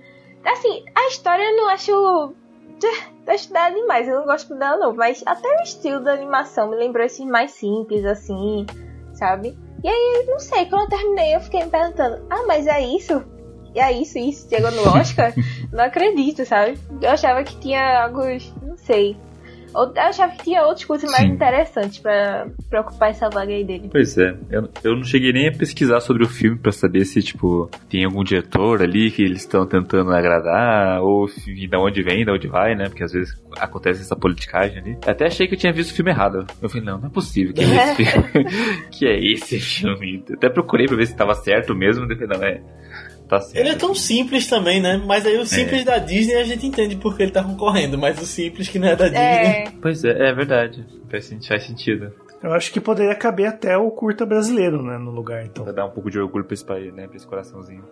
[0.44, 2.32] Assim, a história eu não acho...
[3.26, 4.94] Acho nada demais, eu não gosto dela não.
[4.94, 8.64] Mas até o estilo da animação me lembrou esses mais simples, assim,
[9.18, 9.58] sabe?
[9.82, 13.22] E aí, não sei, quando eu terminei eu fiquei me perguntando, ah, mas é isso?
[13.74, 15.32] E é isso, isso, chegou no Oscar?
[15.72, 16.78] não acredito, sabe?
[17.02, 18.22] Eu achava que tinha algo,
[18.62, 19.16] não sei.
[19.74, 21.34] Eu achava que tinha outros cursos mais Sim.
[21.34, 23.88] interessantes pra, pra ocupar essa vaga aí dele.
[23.90, 27.22] Pois é, eu, eu não cheguei nem a pesquisar sobre o filme pra saber se,
[27.22, 32.24] tipo, tem algum diretor ali que eles estão tentando agradar, ou se, de onde vem,
[32.24, 32.88] de onde vai, né?
[32.88, 34.98] Porque às vezes acontece essa politicagem ali.
[35.06, 36.46] Até achei que eu tinha visto o filme errado.
[36.60, 38.44] Eu falei, não, não é possível que é esse filme.
[38.90, 40.24] que é esse filme.
[40.32, 42.60] Até procurei pra ver se tava certo mesmo, falei, não, é.
[43.28, 43.56] Tá certo.
[43.56, 44.96] Ele é tão simples também, né?
[45.04, 48.24] Mas aí o simples da Disney a gente entende porque ele tá concorrendo, mas o
[48.24, 49.18] simples que não é da Disney.
[49.20, 50.84] É, Pois é, é verdade.
[51.10, 52.12] Faz sentido.
[52.42, 54.96] Eu acho que poderia caber até o curta brasileiro, né?
[54.96, 55.64] No lugar, então.
[55.64, 57.06] Pra dar um pouco de orgulho pra esse país, né?
[57.06, 57.84] Pra esse coraçãozinho.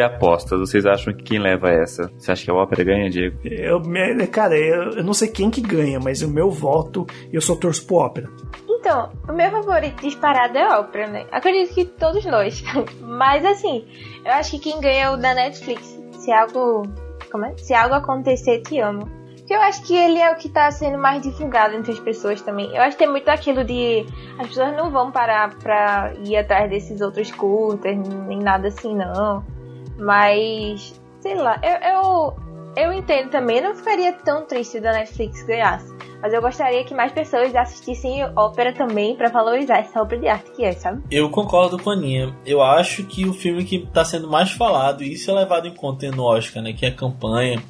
[0.00, 2.10] De apostas, vocês acham que quem leva essa?
[2.16, 3.36] Você acha que a ópera ganha, Diego?
[3.44, 7.38] Eu, me- cara, eu, eu não sei quem que ganha, mas o meu voto, eu
[7.42, 8.30] só torço pro ópera.
[8.66, 11.26] Então, o meu favorito disparado é a ópera, né?
[11.30, 12.64] Acredito que todos nós.
[13.02, 13.84] Mas assim,
[14.24, 16.00] eu acho que quem ganha é o da Netflix.
[16.12, 16.84] Se algo.
[17.30, 17.54] Como é?
[17.58, 19.06] Se algo acontecer, te amo.
[19.36, 22.40] Porque eu acho que ele é o que tá sendo mais divulgado entre as pessoas
[22.40, 22.74] também.
[22.74, 24.06] Eu acho que tem muito aquilo de.
[24.38, 27.94] As pessoas não vão parar pra ir atrás desses outros curtas,
[28.26, 29.44] nem nada assim, não.
[30.00, 31.00] Mas.
[31.20, 31.92] Sei lá, eu.
[31.92, 35.92] eu eu entendo também, não ficaria tão triste da Netflix ganhasse.
[36.22, 40.50] Mas eu gostaria que mais pessoas assistissem ópera também pra valorizar essa obra de arte
[40.52, 41.02] que é, sabe?
[41.10, 42.36] Eu concordo com a Aninha.
[42.44, 45.74] Eu acho que o filme que tá sendo mais falado, e isso é levado em
[45.74, 46.72] conta no Oscar, né?
[46.72, 47.62] Que é a campanha.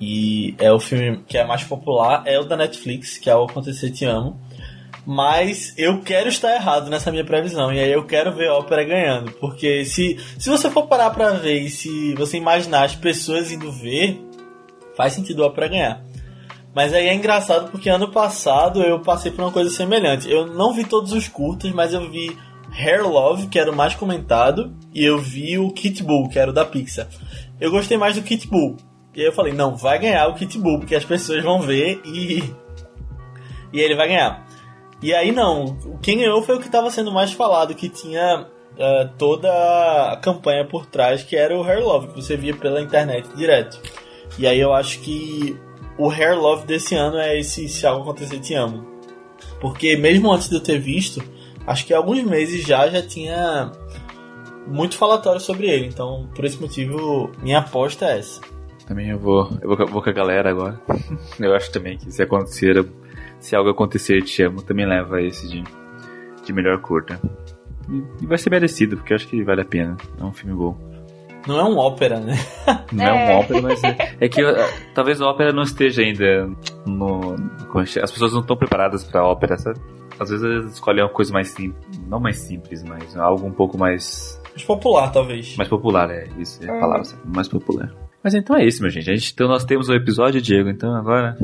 [0.00, 3.44] E é o filme que é mais popular, é o da Netflix, que é o
[3.44, 4.38] Acontecer Te Amo.
[5.10, 7.72] Mas eu quero estar errado nessa minha previsão.
[7.72, 9.32] E aí eu quero ver a ópera ganhando.
[9.40, 13.72] Porque se, se você for parar pra ver e se você imaginar as pessoas indo
[13.72, 14.20] ver,
[14.94, 16.04] faz sentido a ópera ganhar.
[16.74, 20.30] Mas aí é engraçado porque ano passado eu passei por uma coisa semelhante.
[20.30, 22.36] Eu não vi todos os curtas, mas eu vi
[22.70, 26.50] Hair Love, que era o mais comentado, e eu vi o Kit Bull, que era
[26.50, 27.08] o da Pixar.
[27.58, 28.76] Eu gostei mais do Kit Bull.
[29.14, 31.98] E aí eu falei, não, vai ganhar o Kit Bull, porque as pessoas vão ver
[32.04, 32.44] e.
[33.72, 34.47] E ele vai ganhar.
[35.02, 38.46] E aí não, quem ganhou foi o que estava sendo mais falado, que tinha
[38.76, 42.80] eh, toda a campanha por trás, que era o Hair Love, que você via pela
[42.80, 43.80] internet direto.
[44.38, 45.56] E aí eu acho que
[45.98, 48.86] o Hair Love desse ano é esse Se Algo Acontecer Te Amo.
[49.60, 51.20] Porque mesmo antes de eu ter visto,
[51.66, 53.72] acho que há alguns meses já já tinha
[54.66, 55.86] muito falatório sobre ele.
[55.86, 58.40] Então, por esse motivo, minha aposta é essa.
[58.86, 60.80] Também eu vou, eu vou, vou com a galera agora.
[61.40, 62.86] eu acho também que se acontecer,
[63.40, 65.64] se algo acontecer, te amo, também leva esse de,
[66.44, 67.20] de melhor curta.
[67.90, 69.96] E, e vai ser merecido, porque eu acho que vale a pena.
[70.20, 70.76] É um filme bom.
[71.46, 72.34] Não é um ópera, né?
[72.92, 73.12] Não é É.
[73.30, 74.54] uma ópera, mas é, é que uh,
[74.94, 76.50] talvez a ópera não esteja ainda
[76.84, 77.36] no,
[78.02, 79.78] As pessoas não estão preparadas pra ópera, sabe?
[80.20, 81.98] Às vezes eles escolhem uma coisa mais simples.
[82.06, 84.38] Não mais simples, mas algo um pouco mais.
[84.50, 85.56] Mais popular, talvez.
[85.56, 86.60] Mais popular, é isso.
[86.62, 87.94] É a palavra, mais popular.
[88.22, 89.08] Mas então é isso, meu gente.
[89.08, 90.68] A gente então nós temos o episódio, Diego.
[90.68, 91.36] Então agora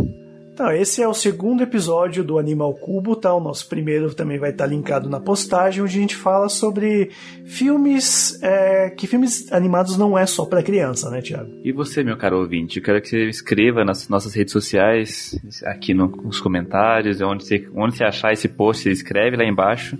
[0.54, 3.34] então, esse é o segundo episódio do Animal Cubo, tá?
[3.34, 7.10] O nosso primeiro também vai estar linkado na postagem, onde a gente fala sobre
[7.44, 8.40] filmes.
[8.40, 11.50] É, que filmes animados não é só para criança, né, Thiago?
[11.64, 15.92] E você, meu caro ouvinte, eu quero que você escreva nas nossas redes sociais, aqui
[15.92, 19.98] nos comentários, onde você, onde você achar esse post, você escreve lá embaixo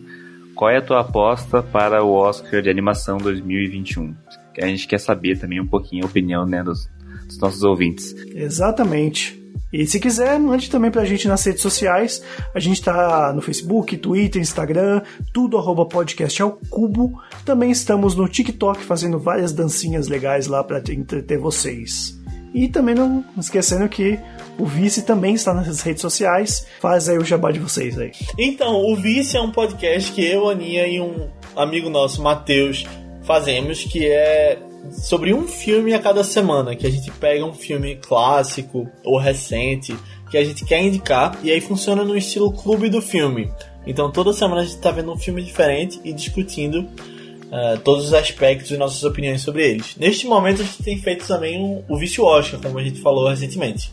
[0.54, 4.14] qual é a tua aposta para o Oscar de Animação 2021.
[4.54, 6.88] Que a gente quer saber também um pouquinho a opinião né, dos,
[7.26, 8.14] dos nossos ouvintes.
[8.32, 9.42] Exatamente.
[9.74, 12.22] E se quiser, mande também pra gente nas redes sociais.
[12.54, 15.02] A gente tá no Facebook, Twitter, Instagram,
[15.32, 17.20] tudo arroba podcast ao cubo.
[17.44, 22.16] Também estamos no TikTok fazendo várias dancinhas legais lá para entreter vocês.
[22.54, 24.16] E também não esquecendo que
[24.56, 26.68] o Vice também está nas redes sociais.
[26.78, 28.12] Faz aí o jabá de vocês aí.
[28.38, 32.86] Então, o Vice é um podcast que eu, Aninha e um amigo nosso, Matheus,
[33.24, 34.56] fazemos, que é
[34.90, 39.96] sobre um filme a cada semana, que a gente pega um filme clássico ou recente
[40.30, 43.52] que a gente quer indicar e aí funciona no estilo clube do filme.
[43.86, 48.14] Então toda semana a gente está vendo um filme diferente e discutindo uh, todos os
[48.14, 49.96] aspectos e nossas opiniões sobre eles.
[49.96, 53.28] Neste momento a gente tem feito também um, o Vice Oscar, como a gente falou
[53.28, 53.92] recentemente.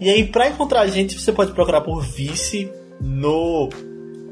[0.00, 2.70] E aí para encontrar a gente você pode procurar por Vice
[3.00, 3.68] no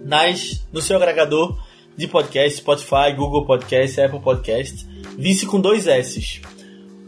[0.04, 1.56] nas no seu agregador
[1.96, 4.86] de podcast, Spotify, Google Podcast, Apple Podcast
[5.16, 6.42] Vice com dois S.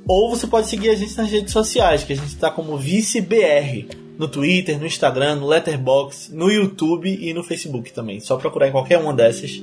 [0.06, 3.86] Ou você pode seguir a gente nas redes sociais, que a gente está como ViceBR.
[4.18, 8.18] No Twitter, no Instagram, no Letterboxd, no YouTube e no Facebook também.
[8.18, 9.62] Só procurar em qualquer uma dessas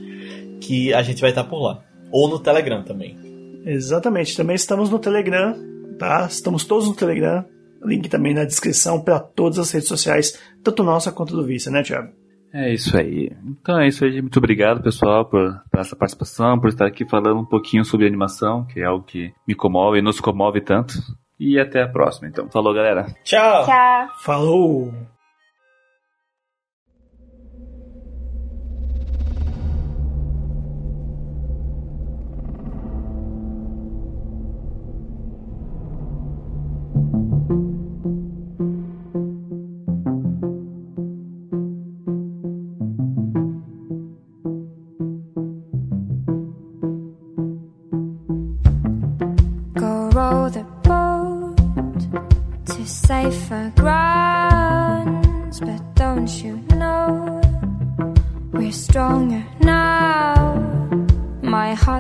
[0.62, 1.84] que a gente vai estar por lá.
[2.10, 3.18] Ou no Telegram também.
[3.66, 4.38] Exatamente.
[4.38, 5.58] Também estamos no Telegram,
[6.00, 6.26] tá?
[6.30, 7.44] Estamos todos no Telegram.
[7.84, 11.84] Link também na descrição para todas as redes sociais, tanto nossa quanto do Vice, né,
[11.84, 12.10] Thiago?
[12.56, 13.30] É isso aí.
[13.44, 14.22] Então é isso aí.
[14.22, 18.66] Muito obrigado, pessoal, por, por, essa participação, por estar aqui falando um pouquinho sobre animação,
[18.66, 20.94] que é algo que me comove e nos comove tanto.
[21.38, 22.50] E até a próxima, então.
[22.50, 23.08] Falou, galera.
[23.26, 23.66] Tchau.
[23.66, 24.10] Tchau.
[24.20, 25.15] Falou.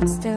[0.07, 0.34] still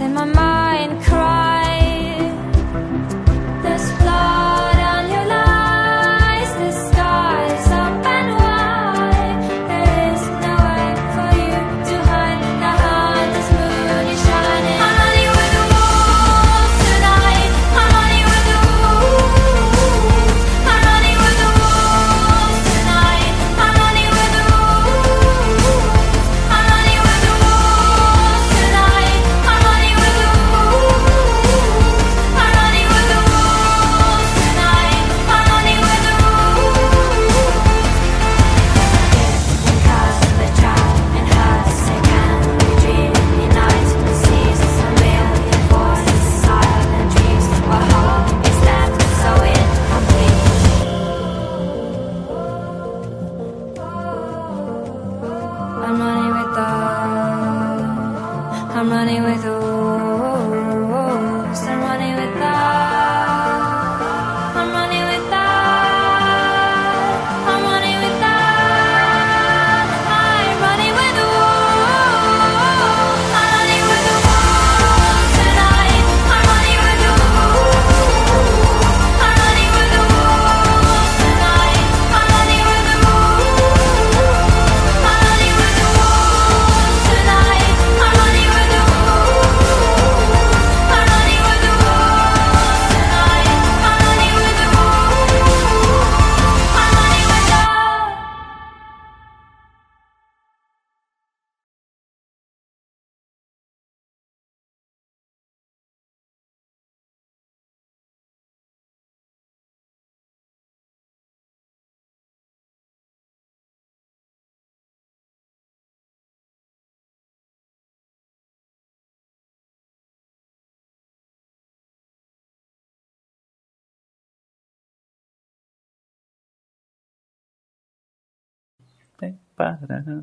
[0.00, 1.23] in my mind crying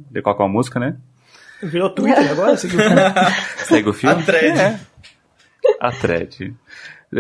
[0.09, 0.97] De qual que é a música, né?
[1.63, 2.57] Virou Twitter agora?
[2.57, 2.79] Seguiu
[3.65, 4.21] Segue o filme?
[4.21, 4.59] A thread.
[4.59, 4.79] É.
[5.79, 6.55] A thread.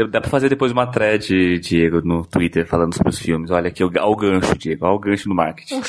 [0.09, 3.51] Dá pra fazer depois uma thread, Diego, no Twitter, falando sobre os filmes.
[3.51, 4.85] Olha aqui, olha o gancho, Diego.
[4.85, 5.81] Olha o gancho no marketing.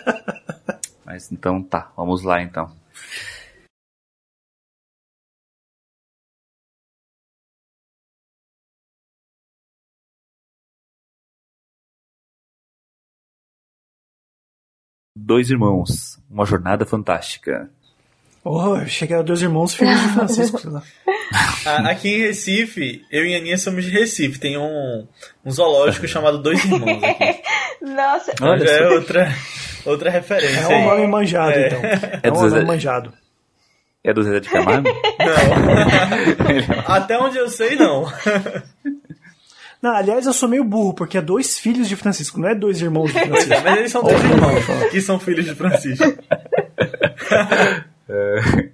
[1.04, 2.70] Mas então tá, vamos lá então.
[15.22, 17.68] Dois Irmãos, uma jornada fantástica.
[18.42, 20.82] Oh, era dois irmãos filhos de Francisco, sei lá.
[21.66, 24.38] A- Aqui em Recife, eu e a Aninha somos de Recife.
[24.40, 25.06] Tem um,
[25.44, 27.42] um zoológico chamado Dois Irmãos aqui.
[27.84, 29.34] Nossa, Olha já é outra,
[29.84, 30.58] outra referência.
[30.72, 31.66] É um nome manjado, É.
[31.66, 31.80] então.
[31.84, 33.12] É, É um do nome Zezé- manjado.
[34.02, 34.88] É do Zé de Camargo?
[34.88, 36.82] Não.
[36.94, 38.06] Até onde eu sei, não.
[39.82, 42.82] Não, aliás, eu sou meio burro, porque é dois filhos de Francisco, não é dois
[42.82, 43.50] irmãos de Francisco.
[43.54, 46.04] É, mas eles são dois irmãos que são filhos de Francisco.
[48.08, 48.70] é...